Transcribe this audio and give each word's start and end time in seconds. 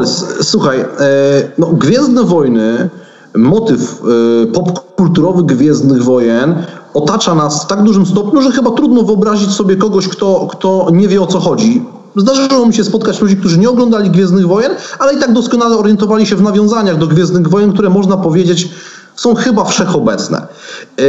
Borys, 0.00 0.24
słuchaj, 0.42 0.84
no, 1.58 1.66
Gwiezdne 1.66 2.24
Wojny, 2.24 2.88
motyw 3.36 4.02
popkulturowy 4.52 5.42
Gwiezdnych 5.42 6.02
Wojen 6.02 6.54
otacza 6.94 7.34
nas 7.34 7.64
w 7.64 7.66
tak 7.66 7.82
dużym 7.82 8.06
stopniu, 8.06 8.42
że 8.42 8.50
chyba 8.50 8.70
trudno 8.70 9.02
wyobrazić 9.02 9.50
sobie 9.50 9.76
kogoś, 9.76 10.08
kto, 10.08 10.48
kto 10.50 10.88
nie 10.92 11.08
wie 11.08 11.22
o 11.22 11.26
co 11.26 11.40
chodzi. 11.40 11.84
Zdarzyło 12.16 12.66
mi 12.66 12.74
się 12.74 12.84
spotkać 12.84 13.20
ludzi, 13.20 13.36
którzy 13.36 13.58
nie 13.58 13.70
oglądali 13.70 14.10
Gwiezdnych 14.10 14.46
Wojen, 14.46 14.72
ale 14.98 15.14
i 15.14 15.20
tak 15.20 15.32
doskonale 15.32 15.76
orientowali 15.76 16.26
się 16.26 16.36
w 16.36 16.42
nawiązaniach 16.42 16.98
do 16.98 17.06
Gwiezdnych 17.06 17.48
Wojen, 17.48 17.72
które 17.72 17.90
można 17.90 18.16
powiedzieć 18.16 18.68
są 19.20 19.34
chyba 19.34 19.64
wszechobecne. 19.64 20.46
Yy, 20.98 21.04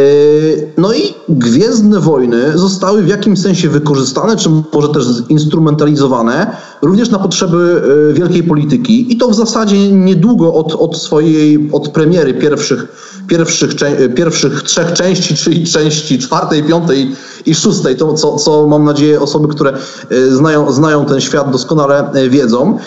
no 0.78 0.94
i 0.94 1.14
Gwiezdne 1.30 2.00
Wojny 2.00 2.58
zostały 2.58 3.04
w 3.04 3.08
jakimś 3.08 3.40
sensie 3.40 3.70
wykorzystane, 3.70 4.38
czy 4.38 4.50
może 4.74 4.90
też 4.90 5.06
zinstrumentalizowane 5.06 6.58
również 6.82 7.10
na 7.10 7.20
potrzeby 7.20 7.82
yy, 8.08 8.14
wielkiej 8.14 8.44
polityki 8.44 9.14
i 9.14 9.18
to 9.18 9.30
w 9.30 9.36
zasadzie 9.36 9.92
niedługo 9.92 10.54
od, 10.54 10.76
od 10.76 10.98
swojej, 10.98 11.70
od 11.72 11.90
premiery 11.90 12.34
pierwszych, 12.34 12.88
pierwszych, 13.28 13.72
pierwszych 14.16 14.64
trzech 14.64 14.94
części, 14.94 15.36
czyli 15.36 15.66
części 15.66 16.20
czwartej, 16.20 16.64
piątej 16.64 17.16
i 17.46 17.56
szóstej, 17.56 17.96
to 17.96 18.14
co, 18.14 18.36
co 18.36 18.68
mam 18.68 18.84
nadzieję 18.84 19.22
osoby, 19.22 19.48
które 19.48 19.74
yy, 20.10 20.36
znają, 20.36 20.72
znają 20.72 21.06
ten 21.06 21.22
świat 21.22 21.52
doskonale 21.52 22.12
wiedzą. 22.30 22.78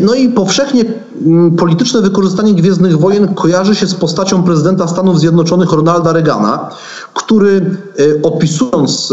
No 0.00 0.14
i 0.14 0.28
powszechnie 0.28 0.84
mm, 1.26 1.56
polityczne 1.56 2.00
wykorzystanie 2.00 2.54
Gwiezdnych 2.54 2.98
Wojen 2.98 3.34
kojarzy 3.34 3.74
się 3.74 3.86
z 3.86 3.94
postacią 3.94 4.42
prezydenta 4.42 4.88
Stanów 4.88 5.20
Zjednoczonych 5.20 5.72
Ronalda 5.72 6.12
Reagana, 6.12 6.70
który 7.14 7.56
e, 7.58 8.22
opisując 8.22 9.12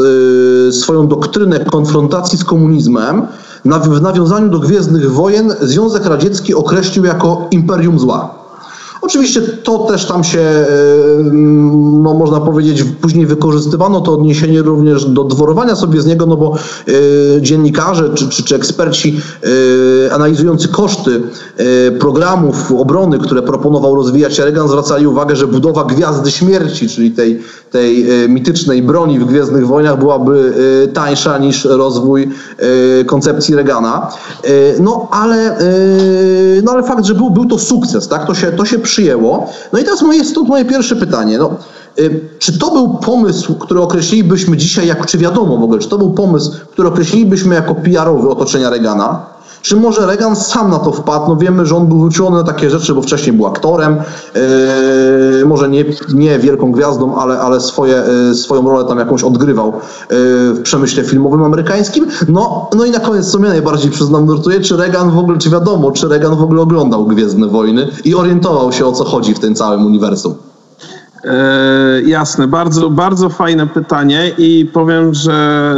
e, 0.69 0.71
swoją 0.71 1.07
doktrynę 1.07 1.59
konfrontacji 1.59 2.37
z 2.37 2.43
komunizmem, 2.43 3.27
w 3.65 4.01
nawiązaniu 4.01 4.49
do 4.49 4.59
Gwiezdnych 4.59 5.11
Wojen 5.11 5.53
Związek 5.61 6.05
Radziecki 6.05 6.53
określił 6.53 7.05
jako 7.05 7.47
imperium 7.51 7.99
zła. 7.99 8.44
Oczywiście 9.05 9.41
to 9.41 9.77
też 9.77 10.05
tam 10.05 10.23
się, 10.23 10.39
e, 10.39 10.65
no 12.01 12.13
można 12.13 12.39
powiedzieć, 12.39 12.83
później 13.01 13.25
wykorzystywano 13.25 14.01
to 14.01 14.13
odniesienie 14.13 14.61
również 14.61 15.05
do 15.05 15.23
dworowania 15.23 15.75
sobie 15.75 16.01
z 16.01 16.05
niego, 16.05 16.25
no 16.25 16.37
bo 16.37 16.55
e, 17.37 17.41
dziennikarze 17.41 18.09
czy, 18.13 18.29
czy, 18.29 18.43
czy 18.43 18.55
eksperci 18.55 19.21
e, 20.07 20.13
analizujący 20.13 20.67
koszty 20.67 21.21
programów 21.99 22.71
obrony, 22.71 23.19
które 23.19 23.41
proponował 23.41 23.95
rozwijać 23.95 24.39
Reagan, 24.39 24.67
zwracali 24.67 25.07
uwagę, 25.07 25.35
że 25.35 25.47
budowa 25.47 25.83
Gwiazdy 25.83 26.31
Śmierci, 26.31 26.89
czyli 26.89 27.11
tej, 27.11 27.41
tej 27.71 28.05
mitycznej 28.29 28.81
broni 28.81 29.19
w 29.19 29.25
Gwiezdnych 29.25 29.67
Wojnach 29.67 29.99
byłaby 29.99 30.53
tańsza 30.93 31.37
niż 31.37 31.65
rozwój 31.65 32.29
koncepcji 33.05 33.55
Reagana. 33.55 34.11
No 34.79 35.07
ale, 35.11 35.57
no 36.63 36.71
ale 36.71 36.83
fakt, 36.83 37.05
że 37.05 37.15
był, 37.15 37.29
był 37.29 37.45
to 37.45 37.59
sukces, 37.59 38.07
tak? 38.07 38.27
to 38.27 38.35
się, 38.35 38.51
to 38.51 38.65
się 38.65 38.79
przyjęło. 38.95 39.49
No 39.73 39.79
i 39.79 39.83
teraz 39.83 40.01
moje, 40.01 40.25
stąd 40.25 40.49
moje 40.49 40.65
pierwsze 40.65 40.95
pytanie. 40.95 41.37
No, 41.37 41.51
y, 41.99 42.21
czy 42.39 42.59
to 42.59 42.71
był 42.71 42.97
pomysł, 42.97 43.55
który 43.55 43.81
określilibyśmy 43.81 44.57
dzisiaj, 44.57 44.87
jako, 44.87 45.05
czy 45.05 45.17
wiadomo 45.17 45.57
w 45.57 45.63
ogóle, 45.63 45.79
czy 45.79 45.89
to 45.89 45.97
był 45.97 46.13
pomysł, 46.13 46.51
który 46.71 46.87
określilibyśmy 46.87 47.55
jako 47.55 47.75
PR-owy 47.75 48.29
otoczenia 48.29 48.69
Reagana? 48.69 49.34
Czy 49.65 49.75
może 49.75 50.05
Reagan 50.05 50.35
sam 50.35 50.69
na 50.69 50.79
to 50.79 50.91
wpadł? 50.91 51.27
No 51.27 51.35
wiemy, 51.35 51.65
że 51.65 51.75
on 51.75 51.87
był 51.87 52.03
wyczulony 52.03 52.37
na 52.37 52.43
takie 52.43 52.69
rzeczy, 52.69 52.93
bo 52.93 53.01
wcześniej 53.01 53.35
był 53.35 53.45
aktorem, 53.45 53.97
yy, 55.39 55.45
może 55.45 55.69
nie, 55.69 55.85
nie 56.13 56.39
wielką 56.39 56.71
gwiazdą, 56.71 57.15
ale, 57.15 57.39
ale 57.39 57.61
swoje, 57.61 58.03
yy, 58.27 58.35
swoją 58.35 58.69
rolę 58.69 58.85
tam 58.85 58.99
jakąś 58.99 59.23
odgrywał 59.23 59.67
yy, 59.67 60.53
w 60.53 60.61
przemyśle 60.63 61.03
filmowym 61.03 61.43
amerykańskim. 61.43 62.07
No, 62.29 62.69
no 62.75 62.85
i 62.85 62.91
na 62.91 62.99
koniec, 62.99 63.31
co 63.31 63.39
mnie 63.39 63.49
najbardziej 63.49 63.91
przyznam 63.91 64.25
nurtuje, 64.25 64.61
czy 64.61 64.77
Reagan 64.77 65.11
w 65.11 65.17
ogóle, 65.17 65.37
czy 65.37 65.49
wiadomo, 65.49 65.91
czy 65.91 66.07
Reagan 66.07 66.35
w 66.35 66.43
ogóle 66.43 66.61
oglądał 66.61 67.05
Gwiezdne 67.05 67.47
Wojny 67.47 67.87
i 68.03 68.15
orientował 68.15 68.71
się 68.71 68.85
o 68.85 68.91
co 68.91 69.03
chodzi 69.03 69.33
w 69.33 69.39
tym 69.39 69.55
całym 69.55 69.85
uniwersum? 69.85 70.35
E, 71.25 72.01
jasne, 72.01 72.47
bardzo, 72.47 72.89
bardzo 72.89 73.29
fajne 73.29 73.67
pytanie 73.67 74.31
i 74.37 74.69
powiem, 74.73 75.13
że 75.13 75.75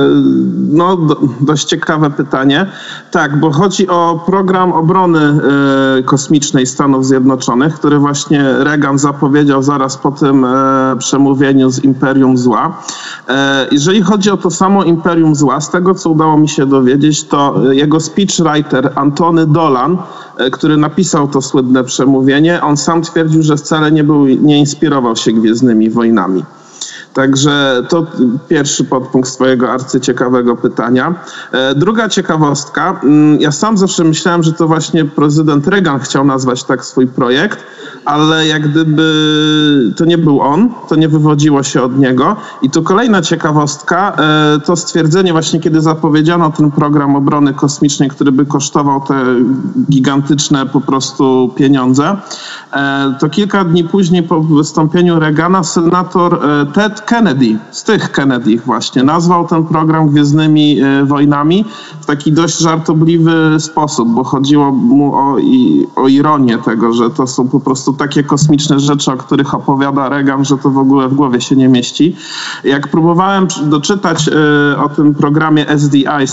no, 0.69 0.97
do, 0.97 1.18
dość 1.41 1.66
ciekawe 1.66 2.09
pytanie. 2.09 2.66
Tak, 3.12 3.40
bo 3.40 3.52
chodzi 3.52 3.88
o 3.88 4.24
program 4.25 4.74
obrony 4.74 5.19
e, 5.19 6.03
kosmicznej 6.03 6.66
Stanów 6.66 7.06
Zjednoczonych, 7.06 7.75
który 7.75 8.00
właśnie 8.00 8.53
Reagan 8.59 9.00
zapowiedział 9.00 9.63
zaraz 9.63 9.97
po 9.97 10.12
tym 10.12 10.46
e, 10.46 10.96
przemówieniu 11.00 11.69
z 11.69 11.84
Imperium 11.84 12.38
Zła. 12.38 12.78
Jeżeli 13.72 14.02
chodzi 14.02 14.30
o 14.30 14.38
to 14.38 14.52
samo 14.52 14.84
Imperium 14.84 15.36
Zła, 15.36 15.62
z 15.62 15.69
tego 15.69 15.96
co 15.96 16.09
udało 16.09 16.38
mi 16.38 16.50
się 16.50 16.66
dowiedzieć, 16.66 17.24
to 17.24 17.72
jego 17.72 18.00
speechwriter 18.00 18.91
Antony 18.96 19.47
Dolan, 19.47 19.97
który 20.52 20.78
napisał 20.78 21.28
to 21.28 21.42
słynne 21.42 21.84
przemówienie, 21.84 22.62
on 22.62 22.78
sam 22.78 23.02
twierdził, 23.02 23.44
że 23.44 23.58
wcale 23.58 23.92
nie, 23.92 24.03
był, 24.03 24.28
nie 24.28 24.59
inspirował 24.59 25.16
się 25.16 25.31
Gwiezdnymi 25.31 25.90
Wojnami. 25.90 26.44
Także 27.18 27.84
to 27.90 28.06
pierwszy 28.48 28.84
podpunkt 28.84 29.30
swojego 29.30 29.72
arcyciekawego 29.72 30.56
pytania. 30.56 31.16
E, 31.52 31.76
druga 31.76 32.10
ciekawostka. 32.10 33.00
Mm, 33.04 33.42
ja 33.42 33.52
sam 33.52 33.78
zawsze 33.78 34.04
myślałem, 34.04 34.44
że 34.44 34.54
to 34.54 34.68
właśnie 34.68 35.06
prezydent 35.06 35.68
Reagan 35.68 36.00
chciał 36.00 36.26
nazwać 36.26 36.64
tak 36.64 36.86
swój 36.86 37.08
projekt, 37.08 37.60
ale 38.06 38.48
jak 38.48 38.72
gdyby 38.72 39.94
to 39.96 40.06
nie 40.06 40.18
był 40.18 40.42
on, 40.42 40.70
to 40.90 40.96
nie 40.96 41.10
wywodziło 41.10 41.64
się 41.64 41.82
od 41.82 42.00
niego. 42.00 42.36
I 42.62 42.70
tu 42.70 42.84
kolejna 42.84 43.22
ciekawostka, 43.22 44.16
e, 44.18 44.60
to 44.60 44.76
stwierdzenie 44.76 45.32
właśnie, 45.32 45.60
kiedy 45.60 45.82
zapowiedziano 45.82 46.52
ten 46.52 46.72
program 46.72 47.16
obrony 47.16 47.54
kosmicznej, 47.54 48.10
który 48.10 48.32
by 48.32 48.46
kosztował 48.46 49.02
te 49.02 49.26
gigantyczne 49.90 50.66
po 50.66 50.82
prostu 50.82 51.54
pieniądze, 51.56 52.18
to 53.20 53.30
kilka 53.30 53.64
dni 53.64 53.84
później 53.84 54.24
po 54.24 54.42
wystąpieniu 54.42 55.20
Reagana 55.20 55.64
senator 55.64 56.40
Ted 56.74 57.02
Kennedy, 57.02 57.58
z 57.72 57.84
tych 57.84 58.12
Kennedy 58.12 58.58
właśnie, 58.66 59.04
nazwał 59.04 59.48
ten 59.48 59.64
program 59.64 60.10
Gwiezdnymi 60.10 60.80
e, 60.82 61.06
Wojnami 61.06 61.66
w 62.02 62.06
taki 62.06 62.32
dość 62.32 62.60
żartobliwy 62.60 63.56
sposób, 63.60 64.10
bo 64.10 64.24
chodziło 64.24 64.72
mu 64.72 65.16
o, 65.16 65.38
o 65.96 66.08
ironię 66.08 66.58
tego, 66.58 66.94
że 66.94 67.10
to 67.10 67.28
są 67.28 67.48
po 67.48 67.60
prostu 67.60 67.94
takie 67.94 68.24
kosmiczne 68.24 68.80
rzeczy, 68.80 69.12
o 69.12 69.18
których 69.18 69.54
opowiada 69.54 70.10
Reagan, 70.10 70.46
że 70.46 70.58
to 70.58 70.70
w 70.70 70.78
ogóle 70.78 71.08
w 71.08 71.14
głowie 71.14 71.42
się 71.42 71.56
nie 71.56 71.68
mieści. 71.68 72.16
Jak 72.64 72.88
próbowałem 72.88 73.48
doczytać 73.66 74.28
e, 74.28 74.78
o 74.78 74.90
tym 74.90 75.16
programie 75.16 75.66
SDI, 75.70 76.28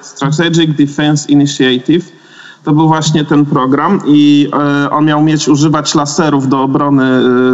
Strategic 0.00 0.76
Defense 0.76 1.28
Initiative, 1.28 2.15
to 2.66 2.72
był 2.72 2.88
właśnie 2.88 3.24
ten 3.24 3.44
program 3.44 4.00
i 4.06 4.48
e, 4.84 4.90
on 4.90 5.04
miał 5.04 5.22
mieć 5.22 5.48
używać 5.48 5.94
laserów 5.94 6.48
do 6.48 6.62
obrony 6.62 7.04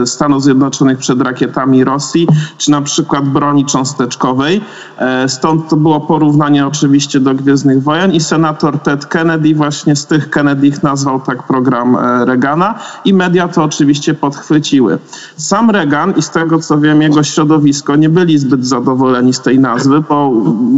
e, 0.02 0.06
Stanów 0.06 0.42
Zjednoczonych 0.42 0.98
przed 0.98 1.20
rakietami 1.20 1.84
Rosji, 1.84 2.28
czy 2.58 2.70
na 2.70 2.82
przykład 2.82 3.28
broni 3.28 3.64
cząsteczkowej. 3.64 4.60
E, 4.98 5.28
stąd 5.28 5.68
to 5.68 5.76
było 5.76 6.00
porównanie 6.00 6.66
oczywiście 6.66 7.20
do 7.20 7.34
Gwiezdnych 7.34 7.82
Wojen 7.82 8.12
i 8.12 8.20
senator 8.20 8.78
Ted 8.78 9.06
Kennedy 9.06 9.54
właśnie 9.54 9.96
z 9.96 10.06
tych 10.06 10.30
Kennedych 10.30 10.82
nazwał 10.82 11.20
tak 11.20 11.42
program 11.42 11.96
Reagana 12.24 12.74
i 13.04 13.14
media 13.14 13.48
to 13.48 13.64
oczywiście 13.64 14.14
podchwyciły. 14.14 14.98
Sam 15.36 15.70
Reagan 15.70 16.14
i 16.16 16.22
z 16.22 16.30
tego 16.30 16.58
co 16.58 16.78
wiem 16.78 17.02
jego 17.02 17.22
środowisko 17.22 17.96
nie 17.96 18.08
byli 18.08 18.38
zbyt 18.38 18.66
zadowoleni 18.66 19.34
z 19.34 19.40
tej 19.40 19.58
nazwy, 19.58 20.02
bo 20.08 20.28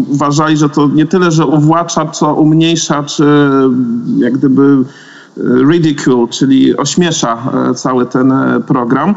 uważali, 0.09 0.56
że 0.56 0.69
to 0.69 0.88
nie 0.88 1.06
tyle, 1.06 1.31
że 1.31 1.47
uwłacza, 1.47 2.06
co 2.06 2.35
umniejsza, 2.35 3.03
czy 3.03 3.25
jak 4.25 4.32
gdyby 4.32 4.62
e, 4.62 5.43
ridicule, 5.71 6.29
czyli 6.29 6.76
ośmiesza 6.76 7.38
e, 7.71 7.75
cały 7.75 8.06
ten 8.06 8.32
e, 8.32 8.61
program. 8.61 9.15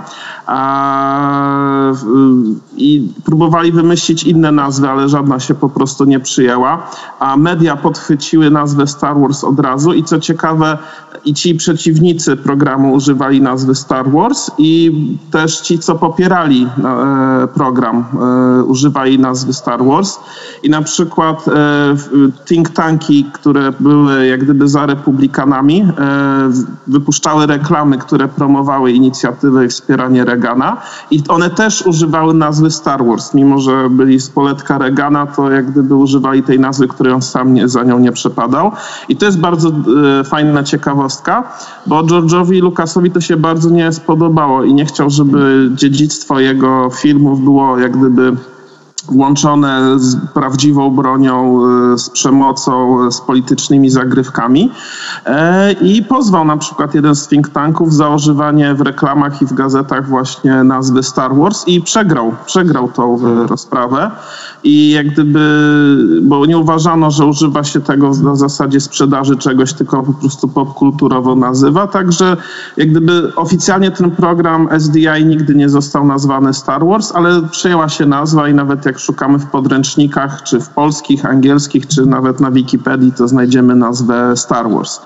I 2.78 3.14
próbowali 3.26 3.72
wymyślić 3.72 4.24
inne 4.24 4.52
nazwy, 4.52 4.90
ale 4.90 5.10
żadna 5.10 5.40
się 5.40 5.56
po 5.56 5.70
prostu 5.70 6.06
nie 6.06 6.20
przyjęła. 6.20 6.90
A 7.20 7.38
media 7.38 7.76
podchwyciły 7.76 8.52
nazwę 8.52 8.88
Star 8.88 9.20
Wars 9.20 9.44
od 9.44 9.60
razu 9.60 9.94
i 9.94 10.04
co 10.04 10.20
ciekawe, 10.20 10.78
i 11.26 11.34
ci 11.34 11.56
przeciwnicy 11.56 12.38
programu 12.38 12.94
używali 12.94 13.42
nazwy 13.42 13.76
Star 13.76 14.12
Wars 14.12 14.52
i 14.58 14.92
też 15.32 15.62
ci, 15.62 15.80
co 15.80 15.96
popierali 15.96 16.68
program, 17.54 18.06
używali 18.68 19.20
nazwy 19.20 19.54
Star 19.54 19.86
Wars. 19.86 20.20
I 20.64 20.70
na 20.70 20.82
przykład 20.82 21.46
think 22.46 22.70
tanki, 22.70 23.26
które 23.34 23.72
były 23.80 24.28
jak 24.28 24.44
gdyby 24.44 24.68
za 24.68 24.86
republikanami, 24.86 25.88
wypuszczały 26.88 27.46
reklamy, 27.46 27.98
które 27.98 28.28
promowały 28.28 28.92
inicjatywy 28.92 29.66
i 29.66 29.68
wspieranie 29.68 30.26
Reagana 30.26 30.78
i 31.12 31.24
one 31.28 31.50
też 31.50 31.82
używały 31.82 32.34
nazwy 32.34 32.72
Star 32.72 33.06
Wars, 33.06 33.34
mimo 33.34 33.60
że 33.60 33.90
byli 33.90 34.20
z 34.20 34.30
poletka 34.30 34.78
Reagana, 34.78 35.28
to 35.28 35.52
jak 35.52 35.72
gdyby 35.72 35.96
używali 35.96 36.44
tej 36.44 36.60
nazwy, 36.60 36.88
której 36.88 37.14
on 37.14 37.22
sam 37.22 37.54
nie, 37.54 37.68
za 37.68 37.84
nią 37.84 38.00
nie 38.00 38.12
przepadał. 38.12 38.72
I 39.10 39.16
to 39.16 39.26
jest 39.26 39.40
bardzo 39.40 39.70
e, 39.70 40.24
fajna 40.24 40.64
ciekawostka, 41.08 41.44
bo 41.86 42.04
George'owi 42.04 42.62
Lucasowi 42.62 43.12
to 43.12 43.22
się 43.22 43.38
bardzo 43.38 43.70
nie 43.70 43.92
spodobało 43.92 44.64
i 44.64 44.74
nie 44.74 44.86
chciał, 44.86 45.10
żeby 45.10 45.70
dziedzictwo 45.76 46.40
jego 46.40 46.90
filmów 46.90 47.44
było 47.44 47.80
jak 47.80 47.98
gdyby 47.98 48.38
łączone 49.12 50.00
z 50.00 50.16
prawdziwą 50.34 50.96
bronią, 50.96 51.62
e, 51.94 51.98
z 51.98 52.10
przemocą, 52.10 52.98
z 53.12 53.22
politycznymi 53.22 53.90
zagrywkami. 53.90 54.72
E, 55.26 55.72
i 55.72 56.04
pozwał 56.04 56.46
na 56.46 56.58
przykład 56.58 56.96
jeden 56.96 57.16
z 57.16 57.28
think 57.28 57.50
tanków 57.50 57.94
za 57.94 58.10
używanie 58.10 58.74
w 58.74 58.82
reklamach 58.82 59.42
i 59.42 59.46
w 59.46 59.54
gazetach 59.54 60.10
właśnie 60.10 60.64
nazwy 60.64 61.04
Star 61.04 61.36
Wars 61.36 61.68
i 61.68 61.82
przegrał, 61.82 62.36
przegrał 62.46 62.92
tą 62.92 63.20
e, 63.20 63.48
rozprawę. 63.48 64.12
I 64.64 64.90
jak 64.90 65.08
gdyby, 65.08 65.40
bo 66.22 66.46
nie 66.46 66.58
uważano, 66.58 67.12
że 67.12 67.26
używa 67.26 67.64
się 67.64 67.82
tego 67.82 68.12
na 68.24 68.36
zasadzie 68.36 68.80
sprzedaży 68.80 69.38
czegoś, 69.38 69.74
tylko 69.74 70.04
po 70.04 70.14
prostu 70.14 70.48
popkulturowo 70.48 71.36
nazywa, 71.36 71.88
także 71.88 72.38
jak 72.78 72.92
gdyby 72.92 73.36
oficjalnie 73.36 73.92
ten 73.92 74.12
program 74.12 74.70
SDI 74.80 75.26
nigdy 75.26 75.56
nie 75.56 75.70
został 75.70 76.06
nazwany 76.06 76.54
Star 76.54 76.86
Wars, 76.86 77.12
ale 77.16 77.42
przyjęła 77.42 77.90
się 77.90 78.06
nazwa 78.06 78.50
i 78.50 78.54
nawet 78.54 78.86
jak 78.88 79.00
szukamy 79.00 79.40
w 79.40 79.46
podręcznikach, 79.46 80.44
czy 80.44 80.60
w 80.60 80.70
polskich, 80.70 81.26
angielskich, 81.26 81.88
czy 81.88 82.06
nawet 82.06 82.40
na 82.40 82.52
Wikipedii, 82.52 83.12
to 83.12 83.28
znajdziemy 83.28 83.76
nazwę 83.76 84.38
Star 84.38 84.70
Wars. 84.70 85.02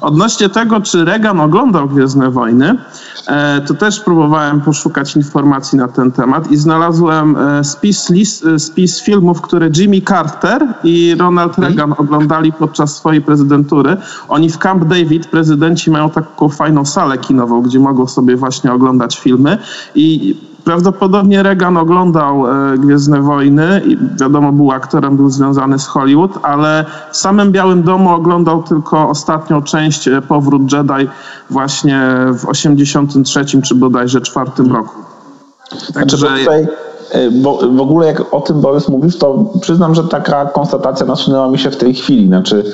Odnośnie 0.00 0.48
tego, 0.48 0.80
czy 0.80 1.04
Reagan 1.04 1.40
oglądał 1.40 1.88
Gwiezdne 1.88 2.30
Wojny, 2.30 2.78
e, 3.26 3.60
to 3.60 3.74
też 3.74 4.00
próbowałem 4.00 4.60
poszukać 4.60 5.16
informacji 5.16 5.78
na 5.78 5.88
ten 5.88 6.12
temat 6.12 6.50
i 6.50 6.56
znalazłem 6.56 7.36
e, 7.36 7.64
spis, 7.64 8.10
list, 8.10 8.46
e, 8.46 8.58
spis 8.58 9.02
filmów, 9.02 9.40
które 9.40 9.70
Jimmy 9.76 10.00
Carter 10.00 10.66
i 10.84 11.14
Ronald 11.18 11.58
mhm. 11.58 11.66
Reagan 11.66 11.94
oglądali 11.98 12.52
podczas 12.52 12.96
swojej 12.96 13.22
prezydentury. 13.22 13.96
Oni 14.28 14.50
w 14.50 14.58
Camp 14.58 14.84
David, 14.84 15.26
prezydenci 15.26 15.90
mają 15.90 16.10
taką 16.10 16.48
fajną 16.48 16.84
salę 16.84 17.18
kinową, 17.18 17.62
gdzie 17.62 17.78
mogą 17.78 18.06
sobie 18.06 18.36
właśnie 18.36 18.72
oglądać 18.72 19.18
filmy 19.18 19.58
i 19.94 20.36
Prawdopodobnie 20.66 21.42
Reagan 21.42 21.76
oglądał 21.76 22.46
e, 22.46 22.78
Gwiezdne 22.78 23.22
Wojny 23.22 23.82
i 23.86 23.98
wiadomo, 24.20 24.52
był 24.52 24.72
aktorem, 24.72 25.16
był 25.16 25.30
związany 25.30 25.78
z 25.78 25.86
Hollywood, 25.86 26.30
ale 26.42 26.84
w 27.12 27.16
samym 27.16 27.52
Białym 27.52 27.82
Domu 27.82 28.10
oglądał 28.10 28.62
tylko 28.62 29.08
ostatnią 29.08 29.62
część 29.62 30.08
e, 30.08 30.22
Powrót 30.22 30.72
Jedi 30.72 31.08
właśnie 31.50 32.00
w 32.32 32.48
83 32.48 33.62
czy 33.62 33.74
bodajże 33.74 34.20
czwartym 34.20 34.72
roku. 34.72 34.94
Także 35.94 36.16
znaczy, 36.16 36.38
tutaj, 36.38 36.66
e, 37.10 37.30
bo 37.30 37.58
w 37.58 37.80
ogóle 37.80 38.06
jak 38.06 38.34
o 38.34 38.40
tym 38.40 38.60
Borys 38.60 38.88
mówisz, 38.88 39.18
to 39.18 39.44
przyznam, 39.60 39.94
że 39.94 40.04
taka 40.04 40.46
konstatacja 40.46 41.06
nasunęła 41.06 41.48
mi 41.48 41.58
się 41.58 41.70
w 41.70 41.76
tej 41.76 41.94
chwili. 41.94 42.26
Znaczy, 42.26 42.64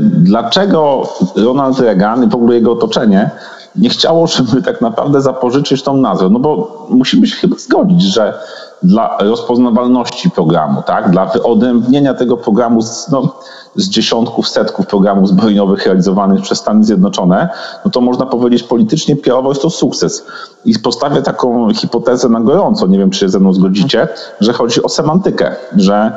dlaczego 0.00 1.02
Ronald 1.36 1.80
Reagan 1.80 2.24
i 2.24 2.28
w 2.28 2.34
ogóle 2.34 2.54
jego 2.54 2.72
otoczenie 2.72 3.30
nie 3.76 3.88
chciało, 3.88 4.26
żeby 4.26 4.62
tak 4.62 4.80
naprawdę 4.80 5.20
zapożyczyć 5.20 5.82
tą 5.82 5.96
nazwę. 5.96 6.28
No 6.30 6.38
bo 6.38 6.86
musimy 6.90 7.26
się 7.26 7.36
chyba 7.36 7.56
zgodzić, 7.56 8.02
że 8.02 8.38
dla 8.82 9.18
rozpoznawalności 9.20 10.30
programu, 10.30 10.82
tak, 10.86 11.10
dla 11.10 11.26
wyodrębnienia 11.26 12.14
tego 12.14 12.36
programu 12.36 12.82
z, 12.82 13.08
no, 13.10 13.34
z 13.76 13.88
dziesiątków, 13.88 14.48
setków 14.48 14.86
programów 14.86 15.28
zbrojeniowych 15.28 15.86
realizowanych 15.86 16.42
przez 16.42 16.58
Stany 16.58 16.84
Zjednoczone, 16.84 17.48
no 17.84 17.90
to 17.90 18.00
można 18.00 18.26
powiedzieć 18.26 18.62
politycznie, 18.62 19.16
PR-owo 19.16 19.48
jest 19.48 19.62
to 19.62 19.70
sukces. 19.70 20.26
I 20.64 20.78
postawię 20.78 21.22
taką 21.22 21.74
hipotezę 21.74 22.28
na 22.28 22.40
gorąco, 22.40 22.86
nie 22.86 22.98
wiem 22.98 23.10
czy 23.10 23.18
się 23.18 23.28
ze 23.28 23.40
mną 23.40 23.52
zgodzicie, 23.52 24.08
że 24.40 24.52
chodzi 24.52 24.82
o 24.82 24.88
semantykę, 24.88 25.56
że 25.76 26.12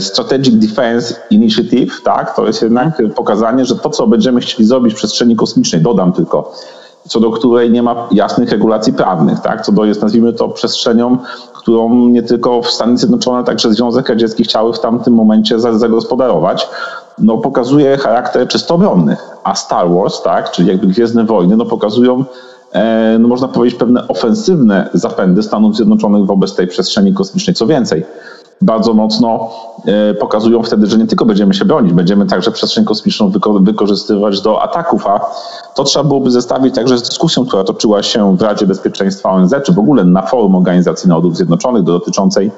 Strategic 0.00 0.54
Defense 0.54 1.14
Initiative, 1.30 2.02
tak, 2.04 2.36
to 2.36 2.46
jest 2.46 2.62
jednak 2.62 3.02
pokazanie, 3.16 3.64
że 3.64 3.76
to, 3.76 3.90
co 3.90 4.06
będziemy 4.06 4.40
chcieli 4.40 4.64
zrobić 4.64 4.94
w 4.94 4.96
przestrzeni 4.96 5.36
kosmicznej, 5.36 5.82
dodam 5.82 6.12
tylko, 6.12 6.52
co 7.08 7.20
do 7.20 7.30
której 7.30 7.70
nie 7.70 7.82
ma 7.82 8.08
jasnych 8.10 8.50
regulacji 8.50 8.92
prawnych, 8.92 9.40
tak, 9.40 9.64
co 9.64 9.72
do 9.72 9.84
jest, 9.84 10.02
nazwijmy 10.02 10.32
to, 10.32 10.48
przestrzenią, 10.48 11.18
którą 11.54 12.08
nie 12.08 12.22
tylko 12.22 12.62
Stany 12.62 12.98
Zjednoczone, 12.98 13.44
także 13.44 13.72
Związek 13.72 14.08
Radziecki 14.08 14.44
chciały 14.44 14.72
w 14.72 14.80
tamtym 14.80 15.14
momencie 15.14 15.60
zagospodarować, 15.60 16.68
no, 17.18 17.38
pokazuje 17.38 17.96
charakter 17.96 18.48
czysto 18.48 18.74
obronny. 18.74 19.16
A 19.44 19.54
Star 19.54 19.90
Wars, 19.90 20.22
tak, 20.22 20.50
czyli 20.50 20.68
jakby 20.68 20.86
Gwiezdne 20.86 21.24
Wojny, 21.24 21.56
no, 21.56 21.64
pokazują 21.64 22.24
e, 22.72 23.16
no 23.20 23.28
można 23.28 23.48
powiedzieć, 23.48 23.78
pewne 23.78 24.08
ofensywne 24.08 24.90
zapędy 24.94 25.42
Stanów 25.42 25.76
Zjednoczonych 25.76 26.26
wobec 26.26 26.54
tej 26.54 26.66
przestrzeni 26.66 27.14
kosmicznej. 27.14 27.56
Co 27.56 27.66
więcej, 27.66 28.04
bardzo 28.62 28.94
mocno 28.94 29.50
e, 29.86 30.14
pokazują 30.14 30.62
wtedy, 30.62 30.86
że 30.86 30.98
nie 30.98 31.06
tylko 31.06 31.24
będziemy 31.24 31.54
się 31.54 31.64
bronić, 31.64 31.92
będziemy 31.92 32.26
także 32.26 32.50
przestrzeń 32.50 32.84
kosmiczną 32.84 33.32
wykorzystywać 33.60 34.40
do 34.40 34.62
ataków, 34.62 35.06
a 35.06 35.20
to 35.74 35.84
trzeba 35.84 36.04
byłoby 36.04 36.30
zestawić 36.30 36.74
także 36.74 36.98
z 36.98 37.02
dyskusją, 37.02 37.46
która 37.46 37.64
toczyła 37.64 38.02
się 38.02 38.36
w 38.36 38.42
Radzie 38.42 38.66
Bezpieczeństwa 38.66 39.30
ONZ, 39.30 39.54
czy 39.66 39.72
w 39.72 39.78
ogóle 39.78 40.04
na 40.04 40.22
forum 40.22 40.54
Organizacji 40.54 41.08
Narodów 41.08 41.36
Zjednoczonych 41.36 41.82
dotyczącej 41.82 42.50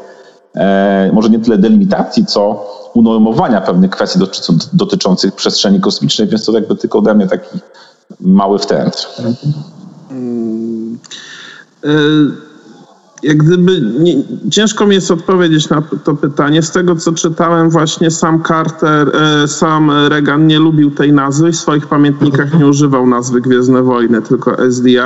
e, 0.56 1.10
może 1.12 1.28
nie 1.30 1.38
tyle 1.38 1.58
delimitacji, 1.58 2.26
co 2.26 2.64
unormowania 2.94 3.60
pewnych 3.60 3.90
kwestii 3.90 4.18
dotyczących 4.72 5.34
przestrzeni 5.34 5.80
kosmicznej, 5.80 6.28
więc 6.28 6.44
to 6.44 6.52
jakby 6.52 6.76
tylko 6.76 6.98
ode 6.98 7.14
mnie 7.14 7.26
taki 7.26 7.58
mały 8.20 8.58
wtręt. 8.58 9.08
Hmm. 10.08 10.98
Y 11.84 12.49
jak 13.22 13.36
gdyby 13.36 13.80
nie, 13.80 14.14
ciężko 14.50 14.86
mi 14.86 14.94
jest 14.94 15.10
odpowiedzieć 15.10 15.68
na 15.68 15.82
to 16.04 16.14
pytanie. 16.14 16.62
Z 16.62 16.70
tego 16.70 16.96
co 16.96 17.12
czytałem, 17.12 17.70
właśnie 17.70 18.10
sam 18.10 18.42
Carter, 18.44 19.16
e, 19.16 19.48
sam 19.48 19.90
Reagan 20.08 20.46
nie 20.46 20.58
lubił 20.58 20.90
tej 20.90 21.12
nazwy. 21.12 21.52
W 21.52 21.56
swoich 21.56 21.86
pamiętnikach 21.86 22.58
nie 22.58 22.66
używał 22.66 23.06
nazwy 23.06 23.40
Gwiezdne 23.40 23.82
Wojny, 23.82 24.22
tylko 24.22 24.70
SDI. 24.70 24.98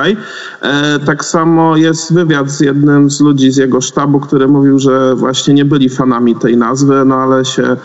E, 0.60 0.98
tak 1.06 1.24
samo 1.24 1.76
jest 1.76 2.14
wywiad 2.14 2.50
z 2.50 2.60
jednym 2.60 3.10
z 3.10 3.20
ludzi 3.20 3.52
z 3.52 3.56
jego 3.56 3.80
sztabu, 3.80 4.20
który 4.20 4.48
mówił, 4.48 4.78
że 4.78 5.14
właśnie 5.14 5.54
nie 5.54 5.64
byli 5.64 5.88
fanami 5.88 6.36
tej 6.36 6.56
nazwy, 6.56 7.04
no 7.04 7.14
ale 7.14 7.44
się 7.44 7.76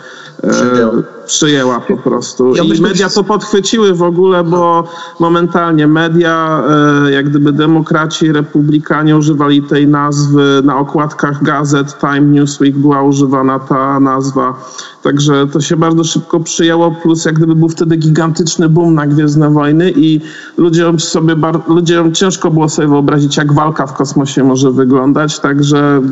e, 0.42 1.19
przyjęła 1.30 1.80
po 1.80 1.96
prostu. 1.96 2.54
I 2.54 2.80
media 2.80 3.08
to 3.08 3.24
podchwyciły 3.24 3.94
w 3.94 4.02
ogóle, 4.02 4.44
bo 4.44 4.84
momentalnie 5.20 5.86
media, 5.86 6.62
e, 7.06 7.10
jak 7.10 7.30
gdyby 7.30 7.52
demokraci, 7.52 8.32
republikanie 8.32 9.16
używali 9.16 9.62
tej 9.62 9.88
nazwy 9.88 10.62
na 10.64 10.78
okładkach 10.78 11.42
gazet, 11.42 11.98
Time, 12.00 12.20
Newsweek 12.20 12.78
była 12.78 13.02
używana 13.02 13.58
ta 13.58 14.00
nazwa. 14.00 14.54
Także 15.02 15.46
to 15.52 15.60
się 15.60 15.76
bardzo 15.76 16.04
szybko 16.04 16.40
przyjęło, 16.40 16.90
plus 17.02 17.24
jak 17.24 17.34
gdyby 17.34 17.54
był 17.54 17.68
wtedy 17.68 17.96
gigantyczny 17.96 18.68
boom 18.68 18.94
na 18.94 19.06
Gwiezdne 19.06 19.50
Wojny 19.50 19.92
i 19.96 20.20
ludziom 20.56 21.00
sobie 21.00 21.36
ludziom 21.68 22.14
ciężko 22.14 22.50
było 22.50 22.68
sobie 22.68 22.88
wyobrazić, 22.88 23.36
jak 23.36 23.52
walka 23.52 23.86
w 23.86 23.94
kosmosie 23.94 24.44
może 24.44 24.70
wyglądać, 24.70 25.40
także 25.40 26.02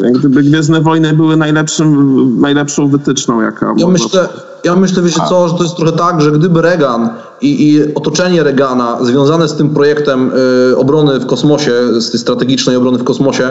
jak 0.00 0.12
gdyby 0.12 0.42
Gwiezdne 0.42 0.80
Wojny 0.80 1.12
były 1.12 1.36
najlepszym, 1.36 2.40
najlepszą 2.40 2.88
wytyczną, 2.88 3.40
jaka 3.40 3.74
ja 3.76 3.86
myślę, 3.86 4.28
ja 4.66 4.76
myślę, 4.76 5.02
wiecie 5.02 5.20
co, 5.28 5.48
że 5.48 5.54
to 5.54 5.62
jest 5.62 5.76
trochę 5.76 5.92
tak, 5.92 6.20
że 6.20 6.32
gdyby 6.32 6.62
Reagan 6.62 7.10
i, 7.40 7.70
i 7.70 7.94
otoczenie 7.94 8.42
Reagana 8.42 8.98
związane 9.04 9.48
z 9.48 9.54
tym 9.54 9.70
projektem 9.70 10.32
y, 10.72 10.76
obrony 10.76 11.20
w 11.20 11.26
kosmosie, 11.26 11.72
z 12.00 12.10
tej 12.10 12.20
strategicznej 12.20 12.76
obrony 12.76 12.98
w 12.98 13.04
kosmosie, 13.04 13.50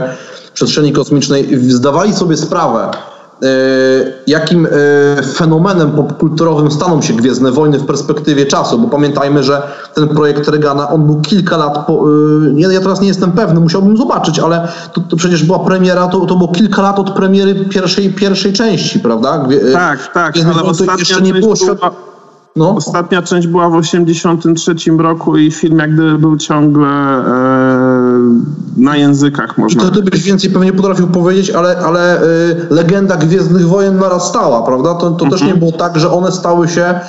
przestrzeni 0.54 0.94
kosmicznej, 0.94 1.60
zdawali 1.70 2.14
sobie 2.14 2.38
sprawę, 2.38 2.92
jakim 4.28 4.68
e, 5.18 5.24
fenomenem 5.24 5.92
popkulturowym 5.92 6.72
staną 6.72 7.02
się 7.02 7.14
Gwiezdne 7.14 7.52
Wojny 7.52 7.80
w 7.80 7.86
perspektywie 7.86 8.46
czasu, 8.46 8.80
bo 8.80 8.88
pamiętajmy, 8.88 9.44
że 9.44 9.62
ten 9.94 10.08
projekt 10.08 10.48
Regana, 10.48 10.90
on 10.90 11.06
był 11.06 11.22
kilka 11.22 11.58
lat, 11.58 11.86
po, 11.88 12.06
e, 12.58 12.74
ja 12.74 12.80
teraz 12.80 13.02
nie 13.02 13.08
jestem 13.08 13.32
pewny, 13.32 13.60
musiałbym 13.60 13.98
zobaczyć, 13.98 14.40
ale 14.40 14.68
to, 14.94 15.02
to 15.02 15.16
przecież 15.16 15.44
była 15.44 15.60
premiera, 15.60 16.08
to, 16.08 16.26
to 16.26 16.36
było 16.36 16.52
kilka 16.52 16.82
lat 16.82 17.00
od 17.00 17.12
premiery 17.12 17.66
pierwszej, 17.66 18.14
pierwszej 18.14 18.54
części, 18.54 19.00
prawda? 19.00 19.48
Tak, 19.74 20.14
tak, 20.14 20.34
Gwiezdne 20.34 20.54
ale 20.54 20.64
ostatnia 20.64 20.96
jeszcze 21.00 21.22
nie 21.22 21.34
było 21.34 21.56
świat... 21.56 21.80
No. 22.56 22.76
Ostatnia 22.76 23.22
część 23.22 23.48
była 23.48 23.70
w 23.70 23.82
1983 23.82 24.92
roku 24.98 25.38
i 25.38 25.52
film 25.52 25.80
jak 25.80 25.94
gdyby 25.94 26.18
był 26.18 26.38
ciągle 26.38 26.88
e, 26.88 27.26
na 28.78 28.98
językach 28.98 29.58
można. 29.58 29.84
I 29.84 29.86
to 29.86 29.92
ty 29.92 30.02
byś 30.02 30.24
więcej 30.24 30.50
pewnie 30.50 30.74
potrafił 30.74 31.08
powiedzieć, 31.08 31.50
ale, 31.50 31.78
ale 31.78 32.24
y, 32.24 32.56
legenda 32.70 33.18
Gwiezdnych 33.18 33.68
Wojen 33.68 34.00
narastała, 34.00 34.64
prawda? 34.64 34.94
To, 34.94 35.12
to 35.12 35.26
też 35.26 35.42
mhm. 35.42 35.52
nie 35.52 35.60
było 35.60 35.72
tak, 35.72 36.00
że 36.00 36.12
one 36.12 36.32
stały 36.32 36.68
się 36.68 37.00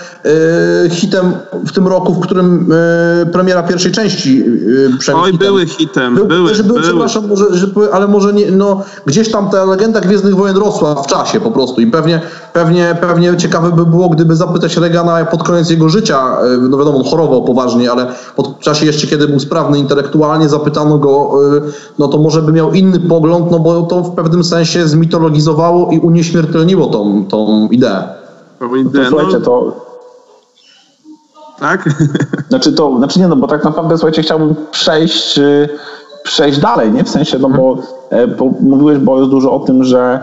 y, 0.87 0.90
hitem 0.90 1.32
w 1.66 1.73
tym 1.73 1.87
roku, 1.87 2.14
w 2.14 2.20
którym 2.20 2.73
y, 2.73 3.26
premiera 3.26 3.62
pierwszej 3.62 3.92
części 3.92 4.42
y, 4.42 5.14
Oj, 5.14 5.32
hitem. 5.32 5.49
były 5.49 5.66
hitem. 5.66 6.14
By, 6.14 6.25
były, 6.25 6.54
że 6.54 6.64
były, 6.64 6.80
były. 6.80 6.90
Przepraszam, 6.90 7.28
może, 7.28 7.44
że, 7.56 7.66
ale 7.92 8.08
może 8.08 8.32
nie, 8.32 8.50
no, 8.50 8.85
gdzieś 9.06 9.30
tam 9.30 9.50
ta 9.50 9.64
legenda 9.64 10.00
Gwiezdnych 10.00 10.37
Wojen 10.37 10.56
rosła 10.56 10.94
w 10.94 11.06
czasie 11.06 11.40
po 11.40 11.50
prostu 11.50 11.80
i 11.80 11.87
pewnie, 11.87 12.20
pewnie, 12.52 12.96
pewnie 13.00 13.37
ciekawe 13.37 13.73
by 13.73 13.87
było, 13.87 14.08
gdyby 14.08 14.37
zapytać 14.37 14.76
Regana 14.76 15.25
pod 15.25 15.42
koniec 15.42 15.70
jego 15.70 15.88
życia, 15.88 16.37
y, 16.54 16.68
no 16.68 16.78
wiadomo, 16.78 16.99
on 16.99 17.04
chorował 17.04 17.44
poważnie, 17.44 17.90
ale 17.92 18.06
pod 18.37 18.61
czasie 18.61 18.87
jeszcze, 18.87 19.06
kiedy 19.06 19.28
był 19.28 19.40
sprawny 19.40 19.78
intelektualnie, 19.78 20.49
zapytano 20.49 20.99
go 20.99 21.32
y, 21.55 21.55
no 21.98 22.08
to 22.08 22.18
może 22.18 22.42
by 22.42 22.52
miał 22.52 22.72
inny 22.72 23.00
pogląd, 23.00 23.50
no 23.50 23.58
bo 23.58 23.82
to 23.82 24.02
w 24.02 24.14
pewnym 24.14 24.44
sensie 24.44 24.88
zmitologizowało 24.88 25.90
i 25.90 25.98
unieśmiertelniło 25.98 26.86
tą, 26.86 27.25
tą 27.25 27.68
ideę. 27.70 28.02
Tą 28.58 28.75
ideę, 28.75 29.04
to, 29.04 29.08
słuchajcie, 29.08 29.38
no... 29.38 29.44
to... 29.44 29.86
Tak? 31.60 31.88
Znaczy 32.48 32.72
to, 32.72 32.96
znaczy 32.98 33.20
nie 33.20 33.28
no, 33.28 33.36
bo 33.36 33.46
tak 33.46 33.64
naprawdę 33.64 33.98
słuchajcie, 33.98 34.22
chciałbym 34.22 34.54
przejść 34.70 35.38
y, 35.38 35.68
przejść 36.22 36.58
dalej, 36.58 36.92
nie? 36.92 37.04
W 37.04 37.08
sensie, 37.08 37.38
no 37.38 37.48
bo, 37.48 37.76
bo 38.38 38.44
mówiłeś 38.60 38.98
Borys 38.98 39.28
dużo 39.28 39.52
o 39.52 39.58
tym, 39.58 39.84
że 39.84 40.20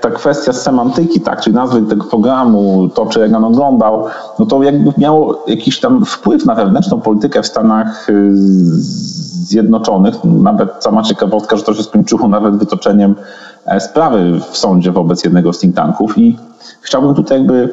ta 0.00 0.10
kwestia 0.10 0.52
semantyki, 0.52 1.20
tak, 1.20 1.40
czyli 1.40 1.56
nazwy 1.56 1.82
tego 1.82 2.04
programu, 2.04 2.88
to 2.94 3.06
czy 3.06 3.20
jak 3.20 3.34
on 3.34 3.44
oglądał, 3.44 4.04
no 4.38 4.46
to 4.46 4.62
jakby 4.62 4.92
miało 4.98 5.44
jakiś 5.46 5.80
tam 5.80 6.04
wpływ 6.04 6.44
na 6.44 6.54
wewnętrzną 6.54 7.00
politykę 7.00 7.42
w 7.42 7.46
Stanach 7.46 8.06
Zjednoczonych. 9.44 10.14
Nawet 10.24 10.68
sama 10.80 11.02
ciekawostka, 11.02 11.56
że 11.56 11.62
to 11.62 11.74
się 11.74 11.82
skończyło 11.82 12.28
nawet 12.28 12.56
wytoczeniem 12.56 13.14
e, 13.66 13.80
sprawy 13.80 14.40
w 14.50 14.56
sądzie 14.56 14.92
wobec 14.92 15.24
jednego 15.24 15.52
z 15.52 15.58
think 15.58 15.76
tanków 15.76 16.18
i 16.18 16.38
chciałbym 16.80 17.14
tutaj 17.14 17.38
jakby 17.38 17.68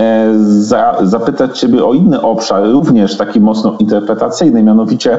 e, 0.00 0.34
za, 0.38 0.96
zapytać 1.02 1.58
Ciebie 1.58 1.84
o 1.84 1.94
inny 1.94 2.22
obszar, 2.22 2.64
również 2.64 3.16
taki 3.16 3.40
mocno 3.40 3.76
interpretacyjny, 3.78 4.62
mianowicie 4.62 5.18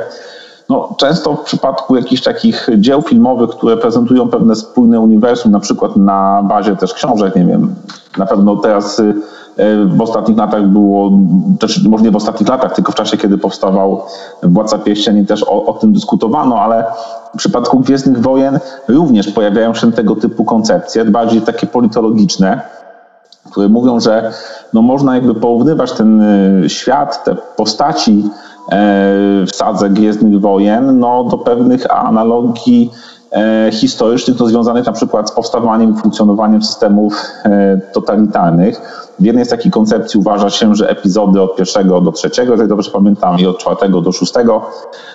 no, 0.70 0.96
często 0.98 1.36
w 1.36 1.44
przypadku 1.44 1.96
jakichś 1.96 2.22
takich 2.22 2.68
dzieł 2.77 3.01
filmowych, 3.01 3.50
które 3.50 3.77
prezentują 3.77 4.27
pewne 4.27 4.56
spójne 4.56 5.00
uniwersum, 5.00 5.51
na 5.51 5.60
przykład 5.60 5.96
na 5.96 6.44
bazie 6.44 6.75
też 6.75 6.94
książek, 6.94 7.36
nie 7.36 7.46
wiem, 7.46 7.75
na 8.18 8.25
pewno 8.25 8.56
teraz 8.56 9.00
y, 9.00 9.13
w 9.86 10.01
ostatnich 10.01 10.38
latach 10.38 10.68
było, 10.68 11.12
znaczy 11.60 11.89
może 11.89 12.04
nie 12.04 12.12
w 12.12 12.16
ostatnich 12.16 12.50
latach, 12.50 12.75
tylko 12.75 12.92
w 12.92 12.96
czasie, 12.96 13.18
kiedy 13.18 13.38
powstawał 13.38 14.01
Władca 14.44 14.78
Pierścieni 14.78 15.25
też 15.25 15.44
o, 15.44 15.66
o 15.66 15.74
tym 15.74 15.94
dyskutowano, 15.94 16.62
ale 16.62 16.86
w 17.34 17.38
przypadku 17.38 17.80
Gwiezdnych 17.80 18.22
Wojen 18.22 18.60
również 18.88 19.32
pojawiają 19.32 19.74
się 19.74 19.92
tego 19.92 20.16
typu 20.16 20.46
koncepcje, 20.46 21.06
bardziej 21.06 21.42
takie 21.42 21.68
politologiczne, 21.68 22.62
które 23.51 23.70
mówią, 23.70 24.00
że 24.00 24.32
no 24.74 24.82
można 24.82 25.16
jakby 25.16 25.36
porównywać 25.36 25.92
ten 25.92 26.22
e, 26.22 26.70
świat, 26.70 27.24
te 27.24 27.36
postaci 27.56 28.24
e, 28.24 28.75
w 29.46 29.50
sadze 29.54 29.89
Gwiezdnych 29.89 30.42
Wojen 30.42 31.00
no, 31.00 31.24
do 31.24 31.38
pewnych 31.38 31.92
analogii 31.92 32.92
historycznych, 33.71 34.39
no, 34.39 34.48
związanych 34.48 34.86
na 34.86 34.91
przykład 34.91 35.29
z 35.29 35.31
powstawaniem 35.31 35.93
i 35.93 36.01
funkcjonowaniem 36.01 36.63
systemów 36.63 37.25
totalitarnych. 37.93 38.81
W 39.19 39.25
jednej 39.25 39.45
z 39.45 39.50
takich 39.50 39.71
koncepcji 39.71 40.19
uważa 40.19 40.50
się, 40.50 40.75
że 40.75 40.89
epizody 40.89 41.41
od 41.41 41.55
pierwszego 41.55 42.01
do 42.01 42.12
trzeciego, 42.12 42.51
jeżeli 42.51 42.69
dobrze 42.69 42.91
pamiętam, 42.91 43.39
i 43.39 43.48
od 43.48 43.57
czwartego 43.57 44.01
do 44.01 44.12
szóstego 44.12 44.62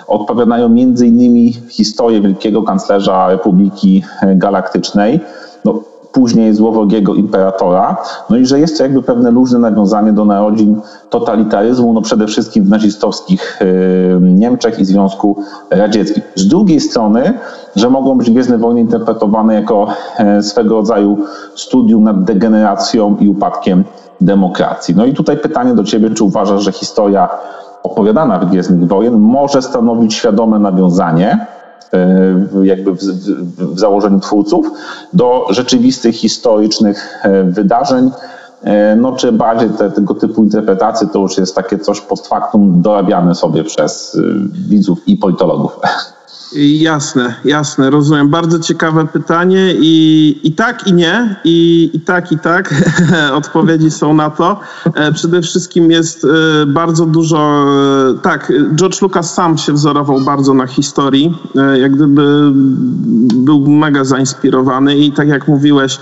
odpowiadają 0.07 0.69
między 0.69 1.07
innymi 1.07 1.53
historię 1.69 2.21
wielkiego 2.21 2.63
kanclerza 2.63 3.29
Republiki 3.29 4.05
Galaktycznej. 4.23 5.21
No, 5.65 5.83
później 6.15 6.55
złowrogiego 6.55 7.15
imperatora, 7.15 7.97
no 8.31 8.37
i 8.37 8.47
że 8.47 8.61
jest 8.61 8.79
to 8.79 8.83
jakby 8.83 9.03
pewne 9.03 9.31
luźne 9.31 9.59
nawiązanie 9.59 10.13
do 10.13 10.25
narodzin 10.25 10.81
totalitaryzmu, 11.11 11.93
no 11.93 12.03
przede 12.03 12.27
wszystkim 12.27 12.65
w 12.65 12.69
nazistowskich 12.69 13.63
y, 13.63 14.19
Niemczech 14.21 14.79
i 14.79 14.85
Związku 14.85 15.37
Radzieckim. 15.71 16.23
Z 16.35 16.49
drugiej 16.49 16.81
strony, 16.81 17.33
że 17.77 17.91
mogą 17.91 18.19
być 18.19 18.31
Gwiezdne 18.31 18.59
Wojny 18.59 18.81
interpretowane 18.81 19.55
jako 19.55 19.87
e, 20.19 20.43
swego 20.43 20.75
rodzaju 20.75 21.19
studium 21.55 22.05
nad 22.05 22.25
degeneracją 22.25 23.17
i 23.21 23.29
upadkiem 23.29 23.85
demokracji. 24.21 24.95
No 24.97 25.05
i 25.05 25.13
tutaj 25.13 25.37
pytanie 25.37 25.75
do 25.75 25.85
Ciebie, 25.85 26.11
czy 26.11 26.25
uważasz, 26.25 26.63
że 26.63 26.73
historia 26.73 27.29
opowiadana 27.83 28.39
w 28.39 28.51
Gwiezdnych 28.51 28.89
Wojen 28.89 29.21
może 29.21 29.63
stanowić 29.63 30.15
świadome 30.15 30.59
nawiązanie 30.59 31.47
jakby 32.63 32.93
w, 32.93 32.99
w, 32.99 33.75
w, 33.75 33.79
założeniu 33.79 34.21
twórców 34.21 34.71
do 35.13 35.47
rzeczywistych 35.51 36.17
historycznych 36.17 37.19
e, 37.23 37.45
wydarzeń, 37.45 38.11
no 38.97 39.13
czy 39.13 39.33
bardziej 39.33 39.71
te, 39.71 39.91
tego 39.91 40.15
typu 40.15 40.43
interpretacje 40.43 41.07
to 41.07 41.19
już 41.19 41.39
jest 41.39 41.55
takie 41.55 41.79
coś 41.79 42.01
post 42.01 42.27
factum 42.27 42.83
dorabiane 42.83 43.35
sobie 43.35 43.65
przez 43.65 44.21
widzów 44.69 45.09
i 45.09 45.17
politologów. 45.17 45.81
Jasne, 46.55 47.35
jasne, 47.45 47.91
rozumiem. 47.91 48.29
Bardzo 48.29 48.59
ciekawe 48.59 49.07
pytanie 49.07 49.75
i, 49.79 50.41
i 50.43 50.53
tak, 50.53 50.87
i 50.87 50.93
nie, 50.93 51.37
i, 51.45 51.91
i 51.93 52.01
tak, 52.01 52.33
i 52.33 52.39
tak. 52.39 52.75
Odpowiedzi 53.35 53.91
są 53.91 54.15
na 54.15 54.31
to. 54.31 54.61
E, 54.95 55.13
przede 55.13 55.43
wszystkim 55.43 55.91
jest 55.91 56.25
e, 56.25 56.29
bardzo 56.67 57.07
dużo, 57.07 57.67
e, 58.11 58.19
tak, 58.23 58.53
George 58.75 59.03
Lucas 59.03 59.35
sam 59.35 59.59
się 59.59 59.73
wzorował 59.73 60.21
bardzo 60.21 60.55
na 60.55 60.67
historii, 60.67 61.39
jak 61.81 61.93
gdyby 61.93 62.53
był 63.35 63.69
mega 63.69 64.05
zainspirowany 64.05 64.97
i 64.97 65.13
tak 65.13 65.29
jak 65.29 65.49
mówiłeś, 65.49 65.99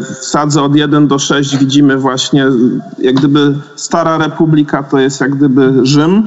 w 0.00 0.18
sadze 0.20 0.62
od 0.62 0.76
1 0.76 1.08
do 1.08 1.18
6 1.18 1.56
widzimy 1.56 1.96
właśnie, 1.96 2.46
jak 2.98 3.14
gdyby 3.14 3.54
Stara 3.76 4.18
Republika 4.18 4.82
to 4.82 4.98
jest 4.98 5.20
jak 5.20 5.34
gdyby 5.34 5.72
Rzym, 5.82 6.26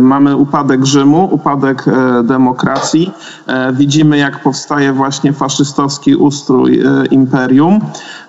mamy 0.00 0.36
upadek 0.36 0.84
Rzymu, 0.84 1.28
upadek 1.32 1.84
demokracji, 2.24 2.57
demokracji. 2.58 3.12
E, 3.48 3.72
widzimy, 3.72 4.18
jak 4.18 4.42
powstaje 4.42 4.92
właśnie 4.92 5.32
faszystowski 5.32 6.16
ustrój 6.16 6.80
e, 6.80 7.06
imperium. 7.06 7.80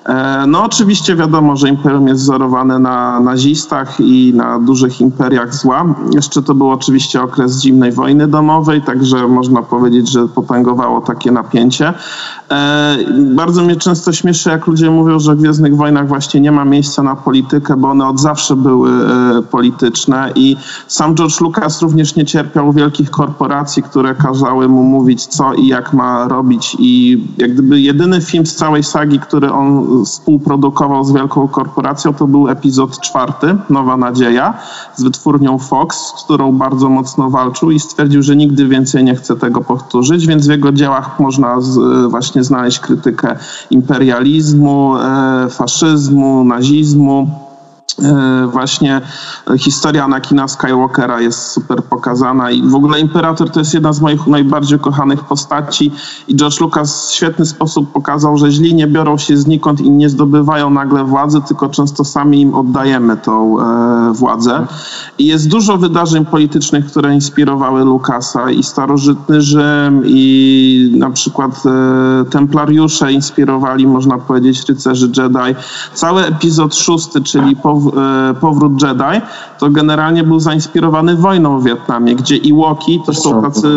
E, 0.05 0.43
no 0.47 0.63
oczywiście 0.63 1.15
wiadomo, 1.15 1.55
że 1.55 1.69
imperium 1.69 2.07
jest 2.07 2.21
wzorowane 2.21 2.79
na 2.79 3.19
nazistach 3.19 3.99
i 3.99 4.33
na 4.35 4.59
dużych 4.59 5.01
imperiach 5.01 5.55
zła. 5.55 5.85
Jeszcze 6.13 6.41
to 6.41 6.55
był 6.55 6.69
oczywiście 6.69 7.21
okres 7.21 7.61
zimnej 7.61 7.91
wojny 7.91 8.27
domowej, 8.27 8.81
także 8.81 9.27
można 9.27 9.61
powiedzieć, 9.61 10.11
że 10.11 10.27
potęgowało 10.27 11.01
takie 11.01 11.31
napięcie. 11.31 11.93
Bardzo 13.35 13.63
mnie 13.63 13.75
często 13.75 14.13
śmieszy, 14.13 14.49
jak 14.49 14.67
ludzie 14.67 14.91
mówią, 14.91 15.19
że 15.19 15.35
w 15.35 15.39
Gwiezdnych 15.39 15.75
Wojnach 15.75 16.07
właśnie 16.07 16.41
nie 16.41 16.51
ma 16.51 16.65
miejsca 16.65 17.03
na 17.03 17.15
politykę, 17.15 17.77
bo 17.77 17.89
one 17.89 18.07
od 18.07 18.19
zawsze 18.19 18.55
były 18.55 18.91
polityczne 19.51 20.31
i 20.35 20.57
sam 20.87 21.15
George 21.15 21.41
Lucas 21.41 21.81
również 21.81 22.15
nie 22.15 22.25
cierpiał 22.25 22.73
wielkich 22.73 23.11
korporacji, 23.11 23.83
które 23.83 24.15
kazały 24.15 24.69
mu 24.69 24.83
mówić 24.83 25.08
co 25.15 25.53
i 25.53 25.67
jak 25.67 25.93
ma 25.93 26.27
robić 26.27 26.75
i 26.79 27.23
jak 27.37 27.53
gdyby 27.53 27.81
jedyny 27.81 28.21
film 28.21 28.45
z 28.45 28.55
całej 28.55 28.83
sagi, 28.83 29.19
który 29.19 29.51
on 29.51 29.87
współprodukował 30.05 31.03
z 31.03 31.11
wielką 31.11 31.47
korporacją, 31.47 32.13
to 32.13 32.27
był 32.27 32.49
epizod 32.49 32.99
czwarty, 32.99 33.55
Nowa 33.69 33.97
Nadzieja, 33.97 34.53
z 34.95 35.03
wytwórnią 35.03 35.57
Fox, 35.57 35.97
z 35.97 36.23
którą 36.23 36.51
bardzo 36.51 36.89
mocno 36.89 37.29
walczył 37.29 37.71
i 37.71 37.79
stwierdził, 37.79 38.23
że 38.23 38.35
nigdy 38.35 38.67
więcej 38.67 39.03
nie 39.03 39.15
chce 39.15 39.35
tego 39.35 39.61
powtórzyć, 39.61 40.27
więc 40.27 40.47
w 40.47 40.51
jego 40.51 40.71
dziełach 40.71 41.19
można 41.19 41.61
z, 41.61 41.79
właśnie 42.11 42.43
znaleźć 42.43 42.79
krytykę 42.79 43.35
imperializmu, 43.69 44.95
e, 44.97 45.47
faszyzmu, 45.49 46.43
nazizmu. 46.43 47.48
E, 48.03 48.47
właśnie 48.47 49.01
historia 49.57 50.03
Anakina 50.03 50.47
Skywalkera 50.47 51.21
jest 51.21 51.51
super 51.51 51.83
pokazana 51.83 52.51
i 52.51 52.61
w 52.61 52.75
ogóle 52.75 52.99
Imperator 52.99 53.51
to 53.51 53.59
jest 53.59 53.73
jedna 53.73 53.93
z 53.93 54.01
moich 54.01 54.27
najbardziej 54.27 54.79
kochanych 54.79 55.23
postaci 55.23 55.91
i 56.27 56.35
George 56.35 56.59
Lucas 56.61 57.09
w 57.09 57.13
świetny 57.13 57.45
sposób 57.45 57.91
pokazał, 57.91 58.37
że 58.37 58.51
źli 58.51 58.75
nie 58.75 58.87
biorą 58.87 59.17
się 59.17 59.37
znikąd 59.37 59.81
i 59.81 59.91
nie 59.91 60.09
zdobywają 60.09 60.69
nagle 60.69 61.03
władzy, 61.03 61.41
tylko 61.47 61.69
często 61.69 62.03
sami 62.03 62.41
im 62.41 62.55
oddajemy 62.55 63.17
tą 63.17 63.59
e, 63.59 64.13
władzę. 64.13 64.67
I 65.17 65.25
jest 65.25 65.49
dużo 65.49 65.77
wydarzeń 65.77 66.25
politycznych, 66.25 66.85
które 66.85 67.13
inspirowały 67.13 67.85
Lucasa 67.85 68.51
i 68.51 68.63
starożytny 68.63 69.41
Rzym 69.41 70.03
i 70.05 70.91
na 70.97 71.09
przykład 71.09 71.63
e, 71.65 72.25
templariusze 72.25 73.11
inspirowali, 73.11 73.87
można 73.87 74.17
powiedzieć, 74.17 74.69
rycerzy 74.69 75.11
Jedi. 75.17 75.59
Cały 75.93 76.25
epizod 76.25 76.75
szósty, 76.75 77.21
czyli 77.21 77.55
po 77.55 77.79
E, 77.88 77.88
powrót 78.41 78.81
Jedi, 78.83 79.21
to 79.59 79.69
generalnie 79.69 80.23
był 80.23 80.39
zainspirowany 80.39 81.15
wojną 81.15 81.59
w 81.59 81.63
Wietnamie, 81.63 82.15
gdzie 82.15 82.37
Iwoki 82.37 83.01
to 83.05 83.13
są 83.13 83.41
tacy 83.41 83.67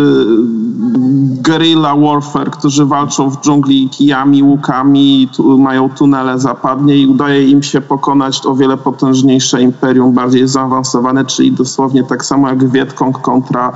guerrilla 1.43 1.97
warfare, 1.97 2.51
którzy 2.51 2.87
walczą 2.87 3.31
w 3.31 3.41
dżungli 3.41 3.89
kijami, 3.89 4.43
łukami, 4.43 5.29
tu, 5.37 5.59
mają 5.59 5.89
tunele 5.89 6.39
zapadnie 6.39 6.97
i 6.97 7.07
udaje 7.07 7.49
im 7.49 7.63
się 7.63 7.81
pokonać 7.81 8.47
o 8.47 8.55
wiele 8.55 8.77
potężniejsze 8.77 9.63
imperium, 9.63 10.13
bardziej 10.13 10.49
zaawansowane, 10.49 11.25
czyli 11.25 11.53
dosłownie 11.53 12.05
tak 12.05 12.25
samo 12.25 12.49
jak 12.49 12.71
Wietkong 12.71 13.21
kontra 13.21 13.73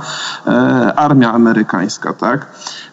e, 0.47 0.49
armia 0.95 1.33
amerykańska, 1.33 2.13
tak? 2.13 2.47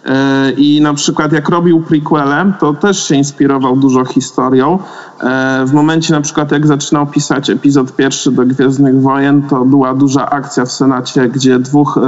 E, 0.05 0.51
I 0.51 0.81
na 0.81 0.95
przykład 0.95 1.33
jak 1.33 1.49
robił 1.49 1.83
prequelem, 1.83 2.55
to 2.61 2.75
też 2.75 3.09
się 3.09 3.15
inspirował 3.15 3.77
dużo 3.77 4.05
historią. 4.05 4.79
E, 5.21 5.65
w 5.67 5.73
momencie 5.73 6.15
na 6.15 6.21
przykład 6.21 6.53
jak 6.53 6.67
zaczynał 6.67 7.07
pisać 7.07 7.51
epizod 7.51 7.97
pierwszy 7.97 8.33
do 8.33 8.43
Gwiezdnych 8.43 9.01
Wojen, 9.05 9.43
to 9.43 9.65
była 9.65 9.95
duża 9.95 10.31
akcja 10.31 10.65
w 10.65 10.73
Senacie, 10.73 11.29
gdzie 11.29 11.59
dwóch 11.59 11.99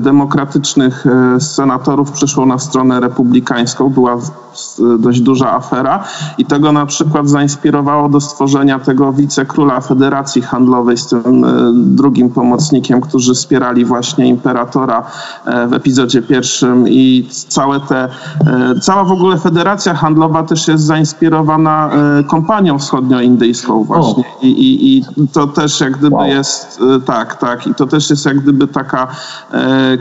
demokratycznych 0.00 1.04
senatorów 1.38 1.94
imperatorów 1.94 2.12
przeszło 2.12 2.46
na 2.46 2.58
stronę 2.58 3.00
republikańską. 3.00 3.90
Była 3.90 4.16
dość 4.98 5.20
duża 5.20 5.52
afera 5.52 6.04
i 6.38 6.44
tego 6.44 6.72
na 6.72 6.86
przykład 6.86 7.28
zainspirowało 7.28 8.08
do 8.08 8.20
stworzenia 8.20 8.78
tego 8.78 9.12
wicekróla 9.12 9.80
Federacji 9.80 10.42
Handlowej 10.42 10.96
z 10.96 11.06
tym 11.06 11.44
e, 11.44 11.48
drugim 11.74 12.30
pomocnikiem, 12.30 13.00
którzy 13.00 13.34
wspierali 13.34 13.84
właśnie 13.84 14.28
imperatora 14.28 15.06
e, 15.44 15.66
w 15.66 15.72
epizodzie 15.72 16.22
pierwszym 16.22 16.88
i 16.88 17.28
całe 17.48 17.80
te, 17.80 18.04
e, 18.04 18.10
cała 18.80 19.04
w 19.04 19.12
ogóle 19.12 19.38
Federacja 19.38 19.94
Handlowa 19.94 20.42
też 20.42 20.68
jest 20.68 20.84
zainspirowana 20.84 21.90
kompanią 22.26 22.78
wschodnioindyjską 22.78 23.84
właśnie 23.84 24.24
I, 24.42 24.48
i, 24.48 24.98
i 24.98 25.04
to 25.32 25.46
też 25.46 25.80
jak 25.80 25.98
gdyby 25.98 26.16
wow. 26.16 26.28
Jest 26.34 26.80
tak, 27.06 27.36
tak 27.36 27.66
i 27.66 27.74
to 27.74 27.86
też 27.86 28.10
jest 28.10 28.26
jak 28.26 28.40
gdyby 28.40 28.68
taka 28.68 29.06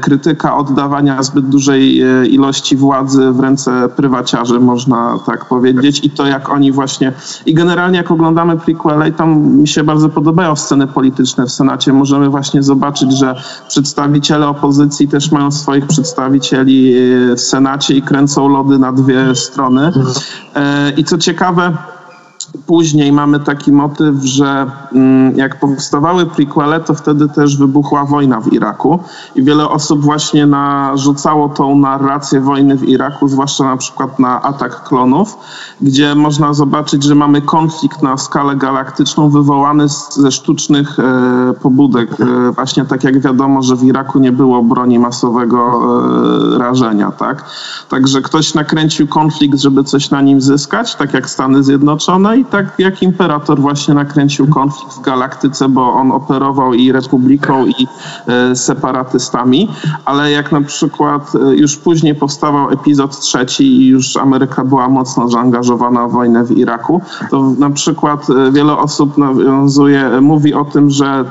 krytyka 0.01 0.57
oddawania 0.57 1.23
zbyt 1.23 1.45
dużej 1.45 1.97
ilości 2.33 2.77
władzy 2.77 3.31
w 3.31 3.39
ręce 3.39 3.89
prywaciarzy 3.95 4.59
można 4.59 5.19
tak 5.25 5.45
powiedzieć, 5.45 6.03
i 6.03 6.09
to 6.09 6.25
jak 6.25 6.49
oni 6.49 6.71
właśnie. 6.71 7.13
I 7.45 7.53
generalnie 7.53 7.97
jak 7.97 8.11
oglądamy 8.11 8.57
prequele, 8.57 9.11
tam 9.11 9.47
mi 9.47 9.67
się 9.67 9.83
bardzo 9.83 10.09
podobają 10.09 10.55
sceny 10.55 10.87
polityczne 10.87 11.45
w 11.45 11.51
Senacie, 11.51 11.93
możemy 11.93 12.29
właśnie 12.29 12.63
zobaczyć, 12.63 13.17
że 13.17 13.35
przedstawiciele 13.67 14.47
opozycji 14.47 15.07
też 15.07 15.31
mają 15.31 15.51
swoich 15.51 15.87
przedstawicieli 15.87 16.95
w 17.35 17.41
Senacie 17.41 17.95
i 17.95 18.01
kręcą 18.01 18.47
lody 18.47 18.79
na 18.79 18.91
dwie 18.91 19.35
strony. 19.35 19.91
E, 20.55 20.91
I 20.91 21.03
co 21.03 21.17
ciekawe, 21.17 21.77
Później 22.65 23.11
mamy 23.11 23.39
taki 23.39 23.71
motyw, 23.71 24.15
że 24.23 24.71
mm, 24.93 25.37
jak 25.37 25.59
powstawały 25.59 26.25
prequele, 26.25 26.79
to 26.79 26.93
wtedy 26.93 27.29
też 27.29 27.57
wybuchła 27.57 28.05
wojna 28.05 28.41
w 28.41 28.53
Iraku 28.53 28.99
i 29.35 29.43
wiele 29.43 29.69
osób 29.69 30.01
właśnie 30.01 30.45
narzucało 30.45 31.49
tą 31.49 31.75
narrację 31.75 32.41
wojny 32.41 32.77
w 32.77 32.89
Iraku, 32.89 33.27
zwłaszcza 33.27 33.63
na 33.63 33.77
przykład 33.77 34.19
na 34.19 34.41
atak 34.41 34.83
klonów, 34.83 35.37
gdzie 35.81 36.15
można 36.15 36.53
zobaczyć, 36.53 37.03
że 37.03 37.15
mamy 37.15 37.41
konflikt 37.41 38.03
na 38.03 38.17
skalę 38.17 38.55
galaktyczną 38.55 39.29
wywołany 39.29 39.85
ze 40.09 40.31
sztucznych 40.31 40.99
e, 40.99 41.53
pobudek. 41.61 42.21
E, 42.21 42.51
właśnie 42.51 42.85
tak 42.85 43.03
jak 43.03 43.19
wiadomo, 43.19 43.61
że 43.61 43.75
w 43.75 43.83
Iraku 43.83 44.19
nie 44.19 44.31
było 44.31 44.63
broni 44.63 44.99
masowego 44.99 45.81
e, 46.55 46.57
rażenia, 46.57 47.11
tak? 47.11 47.45
Także 47.89 48.21
ktoś 48.21 48.53
nakręcił 48.53 49.07
konflikt, 49.07 49.59
żeby 49.59 49.83
coś 49.83 50.09
na 50.09 50.21
nim 50.21 50.41
zyskać, 50.41 50.95
tak 50.95 51.13
jak 51.13 51.29
Stany 51.29 51.63
Zjednoczone 51.63 52.42
i 52.43 52.45
tak 52.45 52.65
jak 52.79 53.03
imperator 53.03 53.59
właśnie 53.59 53.93
nakręcił 53.93 54.47
konflikt 54.47 54.93
w 54.93 55.01
galaktyce, 55.01 55.69
bo 55.69 55.93
on 55.93 56.11
operował 56.11 56.73
i 56.73 56.91
republiką, 56.91 57.65
i 57.65 57.87
e, 58.27 58.55
separatystami, 58.55 59.69
ale 60.05 60.31
jak 60.31 60.51
na 60.51 60.61
przykład 60.61 61.31
e, 61.35 61.55
już 61.55 61.77
później 61.77 62.15
powstawał 62.15 62.69
epizod 62.69 63.19
trzeci 63.19 63.63
i 63.63 63.87
już 63.87 64.17
Ameryka 64.17 64.63
była 64.65 64.89
mocno 64.89 65.29
zaangażowana 65.29 66.07
w 66.07 66.11
wojnę 66.11 66.43
w 66.43 66.57
Iraku, 66.57 67.01
to 67.29 67.53
na 67.59 67.69
przykład 67.69 68.29
e, 68.29 68.51
wiele 68.51 68.77
osób 68.77 69.17
nawiązuje, 69.17 70.21
mówi 70.21 70.53
o 70.53 70.65
tym, 70.65 70.89
że 70.89 71.25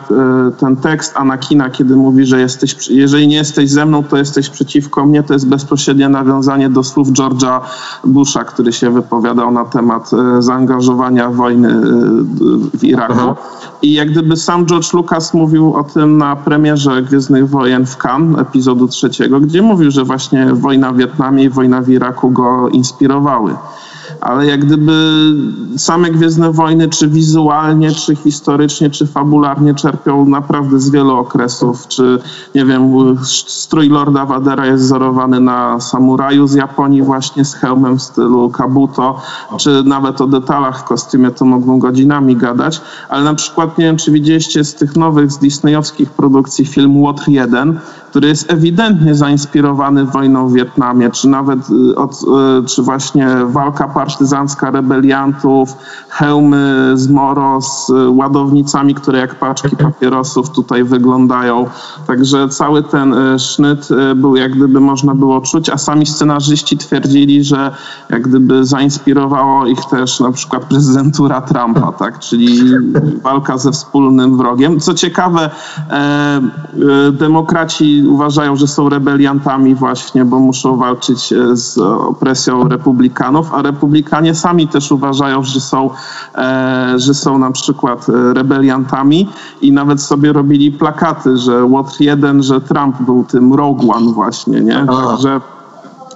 ten 0.58 0.76
tekst 0.76 1.16
Anakina, 1.16 1.70
kiedy 1.70 1.96
mówi, 1.96 2.26
że 2.26 2.40
jesteś, 2.40 2.88
jeżeli 2.88 3.28
nie 3.28 3.36
jesteś 3.36 3.70
ze 3.70 3.86
mną, 3.86 4.04
to 4.04 4.16
jesteś 4.16 4.48
przeciwko 4.48 5.06
mnie, 5.06 5.22
to 5.22 5.32
jest 5.32 5.48
bezpośrednie 5.48 6.08
nawiązanie 6.08 6.70
do 6.70 6.84
słów 6.84 7.08
George'a 7.08 7.60
Busha, 8.04 8.44
który 8.44 8.72
się 8.72 8.90
wypowiadał 8.90 9.50
na 9.50 9.64
temat 9.64 10.10
zaangażowania 10.38 11.01
trwania 11.02 11.30
wojny 11.30 11.68
y, 11.68 12.78
w 12.78 12.84
Iraku. 12.84 13.12
Aha. 13.12 13.34
I 13.82 13.92
jak 13.92 14.10
gdyby 14.10 14.36
sam 14.36 14.66
George 14.66 14.92
Lucas 14.92 15.34
mówił 15.34 15.74
o 15.74 15.84
tym 15.84 16.18
na 16.18 16.36
premierze 16.36 17.02
Gwiezdnych 17.02 17.48
Wojen 17.48 17.86
w 17.86 17.96
Cannes, 17.96 18.40
epizodu 18.40 18.88
trzeciego, 18.88 19.40
gdzie 19.40 19.62
mówił, 19.62 19.90
że 19.90 20.04
właśnie 20.04 20.46
wojna 20.54 20.92
w 20.92 20.96
Wietnamie 20.96 21.44
i 21.44 21.48
wojna 21.48 21.82
w 21.82 21.88
Iraku 21.88 22.30
go 22.30 22.68
inspirowały 22.68 23.54
ale 24.22 24.46
jak 24.46 24.64
gdyby 24.64 24.92
same 25.76 26.10
Gwiezdne 26.10 26.52
Wojny, 26.52 26.88
czy 26.88 27.08
wizualnie, 27.08 27.92
czy 27.92 28.16
historycznie, 28.16 28.90
czy 28.90 29.06
fabularnie 29.06 29.74
czerpią 29.74 30.26
naprawdę 30.26 30.80
z 30.80 30.90
wielu 30.90 31.16
okresów, 31.16 31.88
czy 31.88 32.18
nie 32.54 32.64
wiem, 32.64 32.92
strój 33.46 33.88
Lorda 33.88 34.26
Vadera 34.26 34.66
jest 34.66 34.84
wzorowany 34.84 35.40
na 35.40 35.80
samuraju 35.80 36.46
z 36.46 36.54
Japonii 36.54 37.02
właśnie 37.02 37.44
z 37.44 37.54
hełmem 37.54 37.98
w 37.98 38.02
stylu 38.02 38.50
kabuto, 38.50 39.20
czy 39.56 39.82
nawet 39.84 40.20
o 40.20 40.26
detalach 40.26 40.80
w 40.80 40.84
kostiumie 40.84 41.30
to 41.30 41.44
mogą 41.44 41.78
godzinami 41.78 42.36
gadać, 42.36 42.80
ale 43.08 43.24
na 43.24 43.34
przykład 43.34 43.78
nie 43.78 43.84
wiem, 43.84 43.96
czy 43.96 44.12
widzieliście 44.12 44.64
z 44.64 44.74
tych 44.74 44.96
nowych, 44.96 45.32
z 45.32 45.38
disneyowskich 45.38 46.10
produkcji 46.10 46.66
film 46.66 46.96
Łotr 46.96 47.28
1, 47.28 47.80
który 48.12 48.28
jest 48.28 48.52
ewidentnie 48.52 49.14
zainspirowany 49.14 50.04
wojną 50.04 50.48
w 50.48 50.52
Wietnamie, 50.52 51.10
czy 51.10 51.28
nawet 51.28 51.58
y, 51.70 51.96
od, 51.96 52.12
y, 52.12 52.66
czy 52.66 52.82
właśnie 52.82 53.28
walka 53.44 53.88
partyzancka 53.88 54.70
rebeliantów, 54.70 55.76
hełmy 56.08 56.92
z 56.94 57.08
Moro 57.08 57.60
z 57.60 57.90
y, 57.90 58.10
ładownicami, 58.10 58.94
które 58.94 59.18
jak 59.18 59.34
paczki 59.34 59.76
papierosów 59.76 60.50
tutaj 60.50 60.84
wyglądają. 60.84 61.66
Także 62.06 62.48
cały 62.48 62.82
ten 62.82 63.14
sznyt 63.38 63.88
był 64.16 64.36
jak 64.36 64.52
gdyby 64.56 64.80
można 64.80 65.14
było 65.14 65.40
czuć, 65.40 65.70
a 65.70 65.78
sami 65.78 66.06
scenarzyści 66.06 66.78
twierdzili, 66.78 67.44
że 67.44 67.74
jak 68.10 68.22
gdyby 68.22 68.64
zainspirowało 68.64 69.66
ich 69.66 69.84
też 69.84 70.20
na 70.20 70.32
przykład 70.32 70.64
prezydentura 70.64 71.40
Trumpa, 71.40 71.92
tak? 71.92 72.18
czyli 72.18 72.60
walka 73.22 73.58
ze 73.58 73.72
wspólnym 73.72 74.36
wrogiem. 74.36 74.80
Co 74.80 74.94
ciekawe, 74.94 75.50
e, 75.90 76.40
uważają, 78.08 78.56
że 78.56 78.66
są 78.66 78.88
rebeliantami 78.88 79.74
właśnie, 79.74 80.24
bo 80.24 80.38
muszą 80.38 80.76
walczyć 80.76 81.32
e, 81.32 81.56
z 81.56 81.78
opresją 81.78 82.68
republikanów, 82.68 83.54
a 83.54 83.62
republikanie 83.62 84.34
sami 84.34 84.68
też 84.68 84.92
uważają, 84.92 85.42
że 85.42 85.60
są, 85.60 85.90
e, 86.34 86.94
że 86.96 87.14
są 87.14 87.38
na 87.38 87.50
przykład 87.50 88.08
e, 88.08 88.34
rebeliantami 88.34 89.28
i 89.60 89.72
nawet 89.72 90.02
sobie 90.02 90.32
robili 90.32 90.72
plakaty, 90.72 91.36
że 91.36 91.64
Łotr 91.64 92.00
jeden, 92.00 92.42
że 92.42 92.60
Trump 92.60 93.02
był 93.02 93.24
tym 93.24 93.54
Rogue 93.54 93.92
One 93.92 94.12
właśnie, 94.12 94.60
nie? 94.60 94.86
Także 94.86 95.40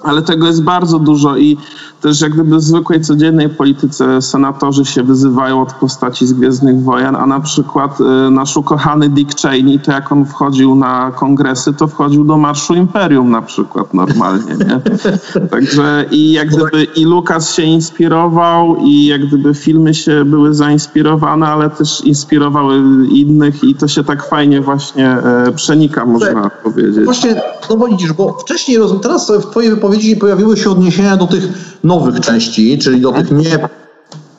ale 0.07 0.23
tego 0.23 0.47
jest 0.47 0.63
bardzo 0.63 0.99
dużo 0.99 1.37
i 1.37 1.57
też 2.01 2.21
jak 2.21 2.33
gdyby 2.33 2.57
w 2.57 2.63
zwykłej, 2.63 3.01
codziennej 3.01 3.49
polityce 3.49 4.23
senatorzy 4.23 4.85
się 4.85 5.03
wyzywają 5.03 5.63
od 5.63 5.73
postaci 5.73 6.27
z 6.27 6.33
Gwiezdnych 6.33 6.83
Wojen, 6.83 7.17
a 7.17 7.27
na 7.27 7.41
przykład 7.41 8.01
y, 8.01 8.31
nasz 8.31 8.57
ukochany 8.57 9.09
Dick 9.09 9.41
Cheney, 9.41 9.79
to 9.79 9.93
jak 9.93 10.13
on 10.13 10.27
wchodził 10.27 10.75
na 10.75 11.13
kongresy, 11.17 11.73
to 11.73 11.87
wchodził 11.87 12.25
do 12.25 12.37
Marszu 12.37 12.75
Imperium 12.75 13.31
na 13.31 13.43
przykład 13.43 13.95
normalnie, 13.95 14.55
nie? 14.55 14.81
Także 15.51 16.05
i 16.11 16.33
jak 16.33 16.49
gdyby 16.49 16.85
i 16.85 17.05
Lukas 17.05 17.55
się 17.55 17.63
inspirował 17.63 18.77
i 18.77 19.07
jak 19.07 19.27
gdyby 19.27 19.55
filmy 19.55 19.95
się 19.95 20.25
były 20.25 20.55
zainspirowane, 20.55 21.47
ale 21.47 21.71
też 21.71 22.01
inspirowały 22.01 22.77
innych 23.09 23.65
i 23.65 23.75
to 23.75 23.89
się 23.89 24.05
tak 24.05 24.29
fajnie 24.29 24.61
właśnie 24.61 25.09
e, 25.09 25.53
przenika, 25.53 26.07
można 26.07 26.51
powiedzieć. 26.51 27.05
Właśnie, 27.05 27.43
no 27.71 27.77
bo 27.77 27.89
widzisz, 27.89 28.13
bo 28.13 28.33
wcześniej, 28.33 28.79
teraz 29.03 29.31
w 29.31 29.51
twojej 29.51 29.71
wypowiedzi 29.71 29.96
pojawiły 30.21 30.57
się 30.57 30.71
odniesienia 30.71 31.17
do 31.17 31.27
tych 31.27 31.49
nowych 31.85 32.21
części, 32.21 32.79
czyli 32.79 33.01
do 33.01 33.13
tych 33.13 33.31
nie 33.31 33.69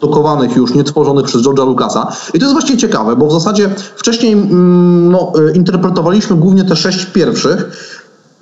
dokowanych 0.02 0.56
już, 0.56 0.74
nie 0.74 0.84
tworzonych 0.84 1.26
przez 1.26 1.42
George'a 1.42 1.66
Lucasa. 1.66 2.08
I 2.34 2.40
to 2.40 2.46
jest 2.46 2.54
właśnie 2.54 2.78
ciekawe, 2.78 3.16
bo 3.16 3.28
w 3.28 3.32
zasadzie 3.32 3.70
wcześniej 3.96 4.34
mm, 4.34 5.12
no, 5.12 5.34
e, 5.50 5.52
interpretowaliśmy 5.52 6.36
głównie 6.36 6.64
te 6.64 6.76
sześć 6.76 7.06
pierwszych, 7.06 7.66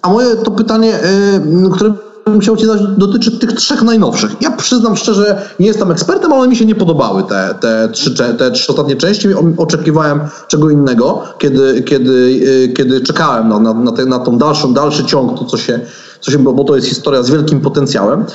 a 0.01 0.09
moje 0.09 0.35
to 0.35 0.51
pytanie, 0.51 0.93
e, 0.93 1.69
które 1.73 1.93
bym 2.25 2.39
chciał 2.39 2.57
Ci 2.57 2.65
zadać, 2.65 2.81
dotyczy 2.97 3.39
tych 3.39 3.53
trzech 3.53 3.81
najnowszych. 3.81 4.41
Ja 4.41 4.51
przyznam 4.51 4.95
szczerze, 4.95 5.41
nie 5.59 5.67
jestem 5.67 5.91
ekspertem, 5.91 6.33
ale 6.33 6.47
mi 6.47 6.55
się 6.55 6.65
nie 6.65 6.75
podobały 6.75 7.23
te, 7.23 7.55
te, 7.61 7.89
trzy, 7.89 8.15
te 8.37 8.51
trzy 8.51 8.71
ostatnie 8.71 8.95
części. 8.95 9.27
Oczekiwałem 9.57 10.19
czego 10.47 10.69
innego, 10.69 11.23
kiedy, 11.37 11.83
kiedy, 11.83 12.41
e, 12.65 12.73
kiedy 12.73 13.01
czekałem 13.01 13.49
na, 13.49 13.59
na, 13.59 13.73
na, 13.73 13.91
te, 13.91 14.05
na 14.05 14.19
tą 14.19 14.37
dalszą, 14.37 14.73
dalszy 14.73 15.05
ciąg, 15.05 15.39
to 15.39 15.45
co 15.45 15.57
się 15.57 15.79
co 16.25 16.31
się, 16.31 16.37
bo 16.37 16.63
to 16.63 16.75
jest 16.75 16.87
historia 16.87 17.23
z 17.23 17.29
wielkim 17.29 17.61
potencjałem, 17.61 18.25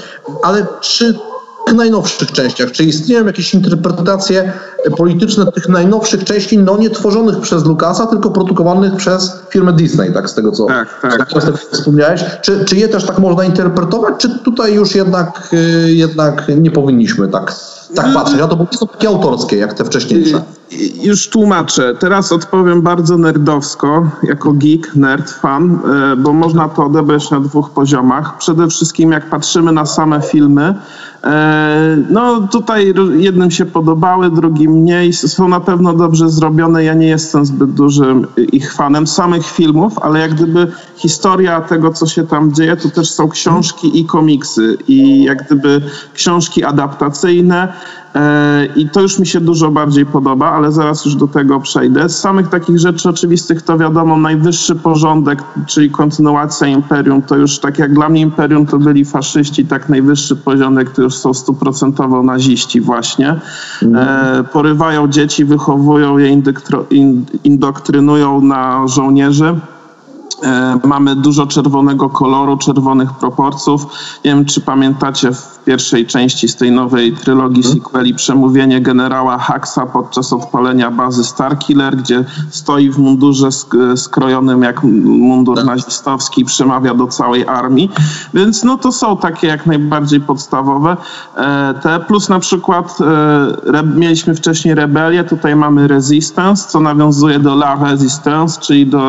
ale 0.42 0.66
czy 0.80 1.14
tych 1.66 1.74
najnowszych 1.74 2.32
częściach, 2.32 2.70
czy 2.70 2.84
istnieją 2.84 3.26
jakieś 3.26 3.54
interpretacje 3.54 4.52
polityczne 4.96 5.52
tych 5.52 5.68
najnowszych 5.68 6.24
części, 6.24 6.58
no 6.58 6.78
nie 6.78 6.90
tworzonych 6.90 7.40
przez 7.40 7.64
Lucasa, 7.64 8.06
tylko 8.06 8.30
produkowanych 8.30 8.96
przez 8.96 9.32
firmę 9.50 9.72
Disney, 9.72 10.12
tak 10.12 10.30
z 10.30 10.34
tego 10.34 10.52
co, 10.52 10.66
tak, 10.66 11.00
tak. 11.02 11.28
Co 11.28 11.40
wspomniałeś. 11.72 12.24
Czy, 12.42 12.64
czy 12.64 12.76
je 12.76 12.88
też 12.88 13.04
tak 13.04 13.18
można 13.18 13.44
interpretować, 13.44 14.14
czy 14.18 14.38
tutaj 14.38 14.74
już 14.74 14.94
jednak, 14.94 15.48
y, 15.52 15.92
jednak 15.92 16.46
nie 16.56 16.70
powinniśmy 16.70 17.28
tak, 17.28 17.52
tak 17.94 18.14
patrzeć? 18.14 18.40
A 18.40 18.48
to 18.48 18.66
są 18.70 18.86
takie 18.86 19.08
autorskie, 19.08 19.56
jak 19.56 19.74
te 19.74 19.84
wcześniejsze. 19.84 20.42
Już 21.02 21.28
tłumaczę. 21.28 21.94
Teraz 21.98 22.32
odpowiem 22.32 22.82
bardzo 22.82 23.18
nerdowsko, 23.18 24.10
jako 24.22 24.52
geek, 24.52 24.96
nerd, 24.96 25.30
fan, 25.30 25.78
y, 26.12 26.16
bo 26.16 26.32
można 26.32 26.68
to 26.68 26.84
odebrać 26.84 27.30
na 27.30 27.40
dwóch 27.40 27.70
poziomach. 27.70 28.38
Przede 28.38 28.68
wszystkim 28.68 29.12
jak 29.12 29.30
patrzymy 29.30 29.72
na 29.72 29.86
same 29.86 30.20
filmy, 30.20 30.74
E, 31.24 31.96
no 32.10 32.48
tutaj 32.52 32.94
jednym 33.16 33.50
się 33.50 33.66
podobały, 33.66 34.30
drugim 34.30 34.72
mniej, 34.72 35.12
są 35.12 35.48
na 35.48 35.60
pewno 35.60 35.92
dobrze 35.92 36.30
zrobione. 36.30 36.84
Ja 36.84 36.94
nie 36.94 37.08
jestem 37.08 37.44
zbyt 37.44 37.70
dużym 37.70 38.26
ich 38.52 38.74
fanem 38.74 39.06
samych 39.06 39.46
filmów, 39.46 39.98
ale 39.98 40.20
jak 40.20 40.34
gdyby 40.34 40.72
historia 40.96 41.60
tego, 41.60 41.92
co 41.92 42.06
się 42.06 42.26
tam 42.26 42.54
dzieje, 42.54 42.76
to 42.76 42.88
też 42.88 43.10
są 43.10 43.28
książki 43.28 44.00
i 44.00 44.04
komiksy 44.04 44.76
i 44.88 45.22
jak 45.22 45.46
gdyby 45.46 45.82
książki 46.14 46.64
adaptacyjne, 46.64 47.60
E, 47.62 47.72
I 48.76 48.88
to 48.88 49.00
już 49.00 49.18
mi 49.18 49.26
się 49.26 49.40
dużo 49.40 49.70
bardziej 49.70 50.06
podoba, 50.06 50.50
ale 50.50 50.72
zaraz 50.72 51.04
już 51.04 51.14
do 51.14 51.26
tego 51.26 51.60
przejdę. 51.60 52.08
Z 52.08 52.18
samych 52.18 52.48
takich 52.48 52.78
rzeczy 52.78 53.08
oczywistych 53.08 53.62
to 53.62 53.78
wiadomo, 53.78 54.16
najwyższy 54.16 54.74
porządek, 54.74 55.42
czyli 55.66 55.90
kontynuacja 55.90 56.66
Imperium, 56.66 57.22
to 57.22 57.36
już 57.36 57.58
tak 57.58 57.78
jak 57.78 57.94
dla 57.94 58.08
mnie 58.08 58.20
Imperium 58.20 58.66
to 58.66 58.78
byli 58.78 59.04
faszyści, 59.04 59.64
tak 59.64 59.88
najwyższy 59.88 60.36
porządek 60.36 60.90
to 60.90 61.02
już 61.02 61.14
są 61.14 61.34
stuprocentowo 61.34 62.22
naziści 62.22 62.80
właśnie. 62.80 63.36
E, 63.94 64.44
porywają 64.52 65.08
dzieci, 65.08 65.44
wychowują 65.44 66.18
je, 66.18 66.42
indoktrynują 67.44 68.40
na 68.40 68.88
żołnierzy. 68.88 69.60
E, 70.42 70.80
mamy 70.84 71.16
dużo 71.16 71.46
czerwonego 71.46 72.08
koloru, 72.08 72.56
czerwonych 72.56 73.12
proporcjów. 73.12 73.86
Nie 74.24 74.30
wiem, 74.30 74.44
czy 74.44 74.60
pamiętacie 74.60 75.32
w 75.32 75.64
pierwszej 75.64 76.06
części 76.06 76.48
z 76.48 76.56
tej 76.56 76.72
nowej 76.72 77.12
trylogii 77.12 77.62
hmm. 77.62 77.80
sequeli 77.82 78.14
przemówienie 78.14 78.80
generała 78.80 79.38
Haxa 79.38 79.86
podczas 79.92 80.32
odpalenia 80.32 80.90
bazy 80.90 81.24
Starkiller, 81.24 81.96
gdzie 81.96 82.24
stoi 82.50 82.90
w 82.90 82.98
mundurze 82.98 83.48
skrojonym 83.96 84.62
jak 84.62 84.82
mundur 85.04 85.56
tak. 85.56 85.66
nazistowski 85.66 86.40
i 86.40 86.44
przemawia 86.44 86.94
do 86.94 87.06
całej 87.06 87.46
armii. 87.46 87.90
Więc 88.34 88.64
no 88.64 88.78
to 88.78 88.92
są 88.92 89.16
takie 89.16 89.46
jak 89.46 89.66
najbardziej 89.66 90.20
podstawowe. 90.20 90.96
E, 91.36 91.74
te 91.82 92.00
plus 92.00 92.28
na 92.28 92.38
przykład 92.38 92.98
e, 93.74 93.82
mieliśmy 93.82 94.34
wcześniej 94.34 94.74
rebelię, 94.74 95.24
tutaj 95.24 95.56
mamy 95.56 95.88
resistance, 95.88 96.68
co 96.68 96.80
nawiązuje 96.80 97.38
do 97.38 97.52
la 97.52 97.74
resistance, 97.84 98.60
czyli 98.60 98.86
do 98.86 99.00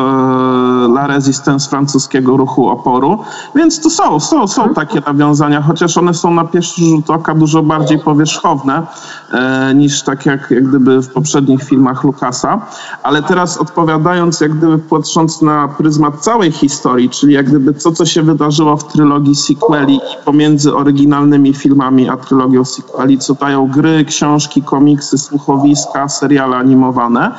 la 0.92 1.06
resistance 1.06 1.70
francuskiego 1.70 2.36
ruchu 2.36 2.68
oporu. 2.68 3.18
Więc 3.54 3.80
to 3.80 3.90
są, 3.90 4.20
są, 4.20 4.48
są 4.48 4.62
mhm. 4.62 4.74
takie 4.74 5.00
nawiązania, 5.06 5.62
chociaż 5.62 5.96
one 5.96 6.14
są 6.14 6.34
na 6.34 6.44
pierwszy 6.44 6.80
rzut 6.80 7.10
oka 7.10 7.34
dużo 7.34 7.62
bardziej 7.62 7.98
powierzchowne 7.98 8.86
e, 9.32 9.74
niż 9.74 10.02
tak 10.02 10.26
jak, 10.26 10.50
jak 10.50 10.68
gdyby 10.68 11.02
w 11.02 11.12
poprzednich 11.12 11.62
filmach 11.64 12.04
Lucasa. 12.04 12.66
Ale 13.02 13.22
teraz 13.22 13.58
odpowiadając, 13.58 14.40
jak 14.40 14.54
gdyby 14.54 14.78
patrząc 14.78 15.42
na 15.42 15.68
pryzmat 15.68 16.20
całej 16.20 16.52
historii, 16.52 17.10
czyli 17.10 17.34
jak 17.34 17.46
gdyby 17.46 17.74
to, 17.74 17.92
co 17.92 18.06
się 18.06 18.22
wydarzyło 18.22 18.76
w 18.76 18.92
trylogii 18.92 19.34
sequeli 19.34 19.94
i 19.94 20.24
pomiędzy 20.24 20.74
oryginalnymi 20.74 21.54
filmami 21.54 22.08
a 22.08 22.16
trylogią 22.16 22.64
sequeli, 22.64 23.18
co 23.18 23.34
dają 23.34 23.68
gry, 23.68 24.04
książki, 24.04 24.62
komiksy, 24.62 25.18
słuchowiska, 25.18 26.08
seriale 26.08 26.56
animowane, 26.56 27.30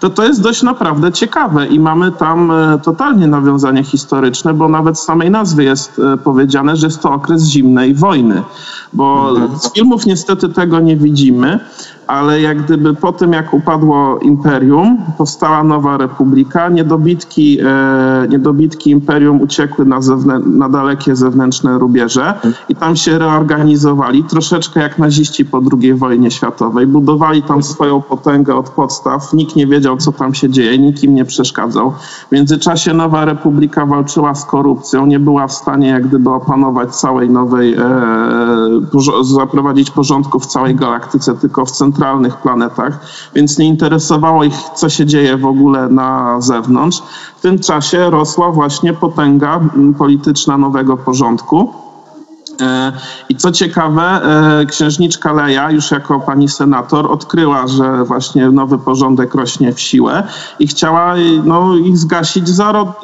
to 0.00 0.10
to 0.10 0.24
jest 0.24 0.42
dość 0.42 0.62
naprawdę 0.62 1.12
ciekawe 1.12 1.66
i 1.66 1.80
mamy 1.80 2.12
tam 2.12 2.50
e, 2.50 2.78
totalnie 3.02 3.26
nawiązanie 3.26 3.84
historyczne, 3.84 4.54
bo 4.54 4.68
nawet 4.68 4.98
z 4.98 5.02
samej 5.02 5.30
nazwy 5.30 5.64
jest 5.64 5.98
e, 5.98 6.16
powiedziane, 6.16 6.76
że 6.76 6.86
jest 6.86 7.02
to 7.02 7.12
okres 7.12 7.42
zimnej 7.44 7.94
wojny 7.94 8.42
bo 8.92 9.30
mhm. 9.30 9.58
z 9.60 9.72
filmów 9.72 10.06
niestety 10.06 10.48
tego 10.48 10.80
nie 10.80 10.96
widzimy 10.96 11.60
ale 12.06 12.40
jak 12.40 12.62
gdyby 12.62 12.94
po 12.94 13.12
tym, 13.12 13.32
jak 13.32 13.54
upadło 13.54 14.18
imperium, 14.18 14.98
powstała 15.18 15.64
nowa 15.64 15.96
republika, 15.96 16.68
niedobitki, 16.68 17.58
e, 17.60 18.26
niedobitki 18.28 18.90
imperium 18.90 19.40
uciekły 19.40 19.84
na, 19.84 20.00
zewnę- 20.00 20.46
na 20.46 20.68
dalekie 20.68 21.16
zewnętrzne 21.16 21.78
rubieże 21.78 22.34
i 22.68 22.76
tam 22.76 22.96
się 22.96 23.18
reorganizowali, 23.18 24.24
troszeczkę 24.24 24.80
jak 24.80 24.98
naziści 24.98 25.44
po 25.44 25.60
II 25.82 25.94
wojnie 25.94 26.30
światowej. 26.30 26.86
Budowali 26.86 27.42
tam 27.42 27.62
swoją 27.62 28.02
potęgę 28.02 28.56
od 28.56 28.70
podstaw, 28.70 29.32
nikt 29.32 29.56
nie 29.56 29.66
wiedział, 29.66 29.96
co 29.96 30.12
tam 30.12 30.34
się 30.34 30.50
dzieje, 30.50 30.78
nikt 30.78 31.04
im 31.04 31.14
nie 31.14 31.24
przeszkadzał. 31.24 31.92
W 32.28 32.32
międzyczasie 32.32 32.94
nowa 32.94 33.24
republika 33.24 33.86
walczyła 33.86 34.34
z 34.34 34.44
korupcją, 34.44 35.06
nie 35.06 35.20
była 35.20 35.46
w 35.46 35.52
stanie 35.52 35.88
jak 35.88 36.06
gdyby 36.06 36.30
opanować 36.30 36.96
całej 36.96 37.30
nowej, 37.30 37.74
e, 37.74 37.82
zaprowadzić 39.22 39.90
porządku 39.90 40.40
w 40.40 40.46
całej 40.46 40.74
galaktyce, 40.74 41.34
tylko 41.34 41.64
w 41.64 41.70
centrum 41.70 41.91
centralnych 41.92 42.36
planetach, 42.36 42.98
więc 43.34 43.58
nie 43.58 43.66
interesowało 43.66 44.44
ich, 44.44 44.54
co 44.74 44.88
się 44.88 45.06
dzieje 45.06 45.36
w 45.36 45.46
ogóle 45.46 45.88
na 45.88 46.40
zewnątrz. 46.40 47.02
W 47.36 47.40
tym 47.40 47.58
czasie 47.58 48.10
rosła 48.10 48.50
właśnie 48.50 48.92
potęga 48.92 49.60
polityczna 49.98 50.58
nowego 50.58 50.96
porządku. 50.96 51.72
E, 52.62 52.92
I 53.28 53.36
co 53.36 53.52
ciekawe, 53.52 54.02
e, 54.02 54.66
księżniczka 54.66 55.32
Leja, 55.32 55.70
już 55.70 55.90
jako 55.90 56.20
pani 56.20 56.48
senator, 56.48 57.12
odkryła, 57.12 57.66
że 57.66 58.04
właśnie 58.04 58.50
nowy 58.50 58.78
porządek 58.78 59.34
rośnie 59.34 59.72
w 59.72 59.80
siłę 59.80 60.22
i 60.58 60.66
chciała 60.66 61.14
no, 61.44 61.74
ich 61.74 61.98
zgasić, 61.98 62.48
za, 62.48 62.94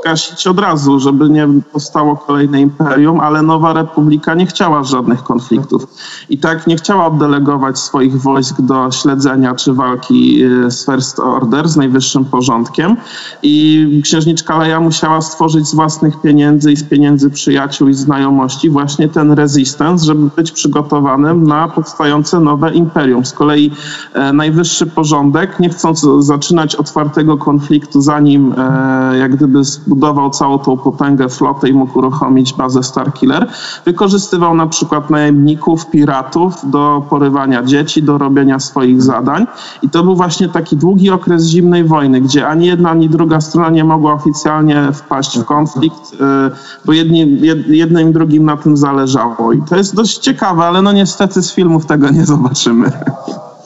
zgasić 0.00 0.46
od 0.46 0.58
razu, 0.58 1.00
żeby 1.00 1.30
nie 1.30 1.48
powstało 1.72 2.16
kolejne 2.16 2.60
imperium, 2.60 3.20
ale 3.20 3.42
nowa 3.42 3.72
republika 3.72 4.34
nie 4.34 4.46
chciała 4.46 4.84
żadnych 4.84 5.22
konfliktów. 5.22 5.86
I 6.28 6.38
tak 6.38 6.66
nie 6.66 6.76
chciała 6.76 7.06
oddelegować 7.06 7.78
swoich 7.78 8.22
wojsk 8.22 8.60
do 8.60 8.90
śledzenia 8.90 9.54
czy 9.54 9.72
walki 9.72 10.42
e, 10.42 10.70
z 10.70 10.86
First 10.86 11.20
Order, 11.20 11.68
z 11.68 11.76
najwyższym 11.76 12.24
porządkiem. 12.24 12.96
I 13.42 14.00
księżniczka 14.04 14.58
Leja 14.58 14.80
musiała 14.80 15.20
stworzyć 15.20 15.68
z 15.68 15.74
własnych 15.74 16.20
pieniędzy 16.20 16.72
i 16.72 16.76
z 16.76 16.84
pieniędzy 16.84 17.30
przyjaciół 17.30 17.88
i 17.88 17.94
znajomości 17.94 18.70
właśnie 18.76 19.08
ten 19.08 19.32
resistance, 19.32 20.04
żeby 20.04 20.30
być 20.36 20.52
przygotowanym 20.52 21.44
na 21.44 21.68
powstające 21.68 22.40
nowe 22.40 22.74
imperium. 22.74 23.24
Z 23.26 23.32
kolei 23.32 23.70
e, 24.14 24.32
najwyższy 24.32 24.86
porządek, 24.86 25.60
nie 25.60 25.68
chcąc 25.68 26.06
zaczynać 26.18 26.74
otwartego 26.74 27.38
konfliktu, 27.38 28.00
zanim 28.00 28.54
e, 28.58 29.18
jak 29.18 29.36
gdyby 29.36 29.64
zbudował 29.64 30.30
całą 30.30 30.58
tą 30.58 30.76
potęgę 30.76 31.28
flotę 31.28 31.68
i 31.68 31.72
mógł 31.72 31.98
uruchomić 31.98 32.54
bazę 32.54 32.82
Starkiller, 32.82 33.46
wykorzystywał 33.84 34.54
na 34.54 34.66
przykład 34.66 35.10
najemników, 35.10 35.90
piratów 35.90 36.70
do 36.70 37.02
porywania 37.10 37.62
dzieci, 37.62 38.02
do 38.02 38.18
robienia 38.18 38.58
swoich 38.58 39.02
zadań. 39.02 39.46
I 39.82 39.88
to 39.88 40.02
był 40.02 40.16
właśnie 40.16 40.48
taki 40.48 40.76
długi 40.76 41.10
okres 41.10 41.46
zimnej 41.46 41.84
wojny, 41.84 42.20
gdzie 42.20 42.48
ani 42.48 42.66
jedna, 42.66 42.90
ani 42.90 43.08
druga 43.08 43.40
strona 43.40 43.70
nie 43.70 43.84
mogła 43.84 44.12
oficjalnie 44.12 44.92
wpaść 44.92 45.38
w 45.38 45.44
konflikt, 45.44 46.16
e, 46.20 46.50
bo 46.84 46.92
jednym 46.92 48.10
i 48.10 48.12
drugim 48.12 48.44
na 48.44 48.55
tym 48.56 48.76
zależało. 48.76 49.52
I 49.52 49.62
to 49.62 49.76
jest 49.76 49.94
dość 49.94 50.18
ciekawe, 50.18 50.64
ale 50.64 50.82
no 50.82 50.92
niestety 50.92 51.42
z 51.42 51.52
filmów 51.52 51.86
tego 51.86 52.10
nie 52.10 52.26
zobaczymy. 52.26 52.92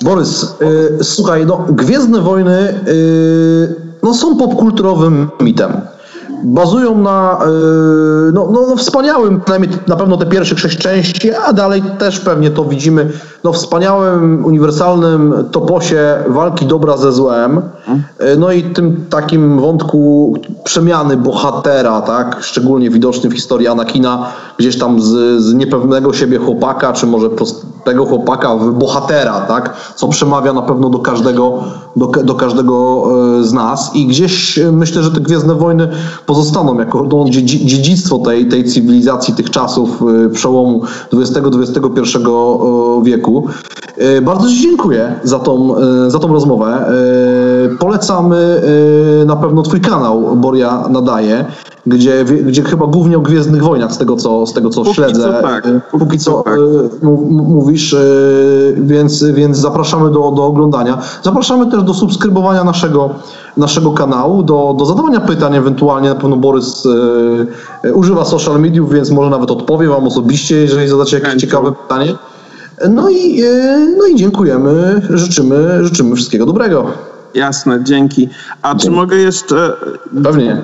Borys, 0.03 0.57
yy, 0.61 1.05
słuchaj, 1.05 1.47
no 1.47 1.65
Gwiezdne 1.69 2.21
Wojny 2.21 2.75
yy, 2.87 3.77
no, 4.03 4.15
są 4.15 4.37
popkulturowym 4.37 5.29
mitem 5.41 5.73
bazują 6.45 6.99
na 6.99 7.39
yy, 7.47 8.33
no, 8.33 8.49
no, 8.53 8.67
no, 8.69 8.77
wspaniałym, 8.77 9.41
przynajmniej 9.41 9.71
na 9.87 9.97
pewno 9.97 10.17
te 10.17 10.27
pierwsze 10.27 10.59
sześć 10.59 10.79
części, 10.79 11.35
a 11.35 11.53
dalej 11.53 11.83
też 11.99 12.21
pewnie 12.21 12.51
to 12.51 12.65
widzimy, 12.65 13.11
no 13.45 13.53
wspaniałym, 13.53 14.45
uniwersalnym 14.45 15.35
toposie 15.53 16.17
walki 16.29 16.67
dobra 16.67 16.97
ze 16.97 17.13
złem, 17.13 17.63
yy, 18.21 18.37
no 18.39 18.53
i 18.53 18.63
tym 18.63 19.07
takim 19.11 19.61
wątku 19.61 20.35
przemiany 20.65 21.17
bohatera, 21.17 22.01
tak, 22.01 22.39
szczególnie 22.41 22.91
widoczny 22.91 23.31
w 23.31 23.35
historii 23.35 23.69
Anakina, 23.69 24.27
gdzieś 24.59 24.79
tam 24.79 25.01
z, 25.01 25.43
z 25.43 25.55
niepewnego 25.55 26.13
siebie 26.13 26.39
chłopaka, 26.39 26.93
czy 26.93 27.07
może 27.07 27.29
tego 27.85 28.07
chłopaka 28.07 28.57
w 28.57 28.73
bohatera, 28.73 29.41
tak, 29.41 29.77
co 29.97 30.09
przemawia 30.09 30.53
na 30.53 30.63
pewno 30.63 30.91
do 30.91 30.99
każdego, 30.99 31.63
do, 31.97 32.07
do 32.07 32.35
każdego 32.35 33.07
yy, 33.37 33.45
z 33.45 33.53
nas. 33.53 33.91
I 33.95 34.07
gdzieś 34.07 34.61
myślę, 34.73 35.03
że 35.03 35.11
te 35.11 35.21
Gwiezdne 35.21 35.55
Wojny 35.55 35.89
pozostaną 36.27 36.79
jako 36.79 37.03
no, 37.03 37.25
dziedzictwo 37.45 38.19
tej, 38.19 38.49
tej 38.49 38.65
cywilizacji, 38.65 39.35
tych 39.35 39.51
czasów 39.51 40.03
y, 40.27 40.31
przełomu 40.31 40.83
XX-XXI 41.13 42.19
wieku. 43.03 43.30
Y, 44.17 44.23
bardzo 44.23 44.49
Ci 44.49 44.61
dziękuję 44.63 45.21
za 45.23 45.39
tą, 45.39 45.79
y, 46.07 46.11
za 46.11 46.19
tą 46.19 46.33
rozmowę. 46.33 46.85
Polecamy 47.79 48.63
na 49.27 49.37
pewno 49.37 49.63
Twój 49.63 49.81
kanał 49.81 50.37
Boria 50.37 50.89
Nadaje 50.89 51.45
gdzie, 51.87 52.25
gdzie 52.25 52.63
chyba 52.63 52.87
głównie 52.87 53.19
o 53.19 53.21
Gwiezdnych 53.21 53.63
Wojnach, 53.63 53.93
z 53.93 53.99
tego 53.99 54.17
co, 54.17 54.47
z 54.47 54.53
tego, 54.53 54.71
co 54.71 54.83
Póki 54.83 54.95
śledzę. 54.95 55.23
Co 55.23 55.43
tak. 55.43 55.63
Póki, 55.91 56.05
Póki 56.05 56.19
co, 56.19 56.31
co 56.31 56.43
tak. 56.43 56.59
mówisz, 57.31 57.97
więc, 58.77 59.25
więc 59.25 59.57
zapraszamy 59.57 60.11
do, 60.11 60.31
do 60.31 60.45
oglądania. 60.45 60.99
Zapraszamy 61.23 61.71
też 61.71 61.83
do 61.83 61.95
subskrybowania 61.95 62.65
naszego 62.65 63.11
naszego 63.57 63.93
kanału 63.93 64.43
do, 64.43 64.75
do 64.79 64.87
zadawania 64.87 65.21
pytań, 65.21 65.57
ewentualnie 65.57 66.09
na 66.09 66.15
pewno 66.15 66.37
Borys 66.37 66.87
e, 67.85 67.93
używa 67.93 68.25
social 68.25 68.61
mediów, 68.61 68.93
więc 68.93 69.11
może 69.11 69.31
nawet 69.31 69.51
odpowie 69.51 69.89
Wam 69.89 70.07
osobiście, 70.07 70.57
jeżeli 70.57 70.89
zadacie 70.89 71.19
jakieś 71.19 71.41
ciekawe 71.41 71.73
pytanie. 71.73 72.15
No 72.89 73.09
i, 73.09 73.43
e, 73.43 73.79
no 73.99 74.07
i 74.07 74.17
dziękujemy, 74.17 75.03
życzymy, 75.11 75.85
życzymy 75.85 76.17
wszystkiego 76.17 76.47
dobrego. 76.47 76.93
Jasne, 77.35 77.85
dzięki. 77.85 78.29
A 78.63 78.69
dzięki. 78.69 78.85
czy 78.85 78.91
mogę 78.91 79.17
jeszcze... 79.17 79.77
Pewnie. 80.25 80.63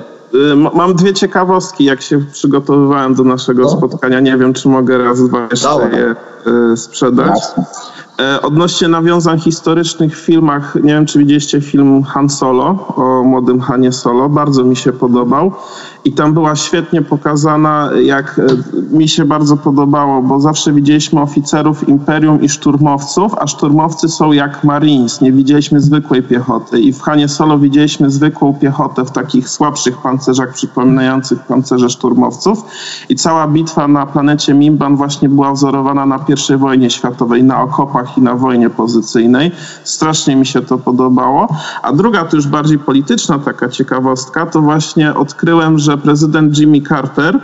E, 0.51 0.55
mam 0.55 0.95
dwie 0.95 1.13
ciekawostki, 1.13 1.85
jak 1.85 2.01
się 2.01 2.25
przygotowywałem 2.33 3.15
do 3.15 3.23
naszego 3.23 3.63
no. 3.63 3.69
spotkania. 3.69 4.19
Nie 4.19 4.37
wiem, 4.37 4.53
czy 4.53 4.69
mogę 4.69 4.97
raz, 4.97 5.27
dwa 5.27 5.47
jeszcze 5.51 5.89
je 5.97 6.15
sprzedać. 6.75 7.27
Jasne. 7.27 7.65
E, 8.21 8.41
odnośnie 8.41 8.87
nawiązań 8.87 9.39
historycznych 9.39 10.17
w 10.17 10.25
filmach, 10.25 10.75
nie 10.75 10.93
wiem 10.93 11.05
czy 11.05 11.19
widzieliście 11.19 11.61
film 11.61 12.03
Han 12.03 12.29
Solo 12.29 12.93
o 12.95 13.23
młodym 13.23 13.59
Hanie 13.59 13.91
Solo, 13.91 14.29
bardzo 14.29 14.63
mi 14.63 14.75
się 14.75 14.93
podobał. 14.93 15.51
I 16.05 16.11
tam 16.11 16.33
była 16.33 16.55
świetnie 16.55 17.01
pokazana, 17.01 17.89
jak 18.01 18.39
e, 18.39 18.97
mi 18.97 19.07
się 19.07 19.25
bardzo 19.25 19.57
podobało, 19.57 20.21
bo 20.21 20.39
zawsze 20.39 20.73
widzieliśmy 20.73 21.21
oficerów 21.21 21.89
imperium 21.89 22.41
i 22.41 22.49
szturmowców, 22.49 23.35
a 23.39 23.47
szturmowcy 23.47 24.09
są 24.09 24.31
jak 24.31 24.63
Marines, 24.63 25.21
nie 25.21 25.31
widzieliśmy 25.31 25.81
zwykłej 25.81 26.23
piechoty. 26.23 26.79
I 26.79 26.93
w 26.93 27.01
Hanie 27.01 27.27
Solo 27.27 27.59
widzieliśmy 27.59 28.09
zwykłą 28.09 28.53
piechotę 28.53 29.05
w 29.05 29.11
takich 29.11 29.49
słabszych 29.49 29.97
pancerzach 29.97 30.53
przypominających 30.53 31.39
pancerze 31.39 31.89
szturmowców. 31.89 32.65
I 33.09 33.15
cała 33.15 33.47
bitwa 33.47 33.87
na 33.87 34.05
planecie 34.05 34.53
Mimban 34.53 34.95
właśnie 34.95 35.29
była 35.29 35.53
wzorowana 35.53 36.05
na 36.05 36.19
I 36.49 36.57
wojnie 36.57 36.89
światowej, 36.89 37.43
na 37.43 37.61
okopach 37.61 38.06
i 38.17 38.21
na 38.21 38.35
wojnie 38.35 38.69
pozycyjnej. 38.69 39.51
Strasznie 39.83 40.35
mi 40.35 40.45
się 40.45 40.61
to 40.61 40.77
podobało. 40.77 41.47
A 41.81 41.93
druga, 41.93 42.25
to 42.25 42.35
już 42.35 42.47
bardziej 42.47 42.79
polityczna 42.79 43.39
taka 43.39 43.69
ciekawostka, 43.69 44.45
to 44.45 44.61
właśnie 44.61 45.13
odkryłem, 45.13 45.79
że 45.79 45.97
prezydent 45.97 46.57
Jimmy 46.57 46.81
Carter, 46.81 47.39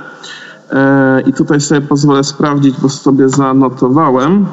e, 0.72 1.22
i 1.22 1.34
tutaj 1.34 1.62
sobie 1.62 1.82
pozwolę 1.82 2.24
sprawdzić, 2.24 2.76
bo 2.82 2.90
sobie 2.90 3.30
zanotowałem. 3.30 4.46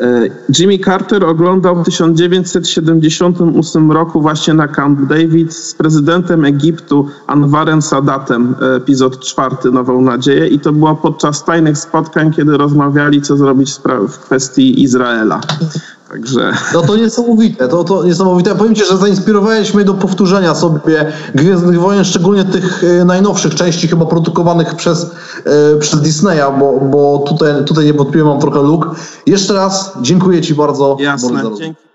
E, 0.00 0.28
Jimmy 0.58 0.78
Carter 0.78 1.24
oglądał 1.24 1.76
w 1.76 1.84
1978 1.84 3.92
roku 3.92 4.22
właśnie 4.22 4.54
na 4.54 4.68
Camp 4.68 5.08
David 5.08 5.54
z 5.54 5.74
prezydentem 5.74 6.44
Egiptu 6.44 7.08
Anwarem 7.26 7.82
Sadatem, 7.82 8.54
e, 8.62 8.74
epizod 8.74 9.20
czwarty 9.20 9.70
Nową 9.70 10.00
Nadzieję 10.00 10.48
i 10.48 10.60
to 10.60 10.72
było 10.72 10.94
podczas 10.94 11.44
tajnych 11.44 11.78
spotkań, 11.78 12.32
kiedy 12.32 12.56
rozmawiali, 12.56 13.22
co 13.22 13.36
zrobić 13.36 13.72
w 14.08 14.18
kwestii 14.18 14.82
Izraela. 14.82 15.40
Także... 16.10 16.52
No 16.74 16.82
to 16.82 16.96
niesamowite, 16.96 17.68
to, 17.68 17.84
to 17.84 18.04
niesamowite. 18.04 18.54
Powiem 18.54 18.74
Ci, 18.74 18.84
że 18.84 18.96
zainspirowałeś 18.96 19.74
mnie 19.74 19.84
do 19.84 19.94
powtórzenia 19.94 20.54
sobie 20.54 21.12
Gwiezdnych 21.34 21.80
Wojen, 21.80 22.04
szczególnie 22.04 22.44
tych 22.44 22.84
e, 22.84 23.04
najnowszych 23.04 23.54
części, 23.54 23.88
chyba 23.88 24.06
produkowanych 24.06 24.74
przez, 24.74 25.10
e, 25.44 25.76
przez 25.76 26.00
Disneya, 26.00 26.58
bo, 26.58 26.80
bo 26.80 27.24
tutaj, 27.28 27.64
tutaj 27.64 27.84
niewątpliwie 27.84 28.24
mam 28.24 28.40
trochę 28.40 28.62
luk. 28.62 28.96
Jeszcze 29.26 29.54
raz 29.54 29.92
dziękuję 30.02 30.42
Ci 30.42 30.54
bardzo. 30.54 30.96
Jasne, 31.00 31.42
dzięki. 31.58 31.89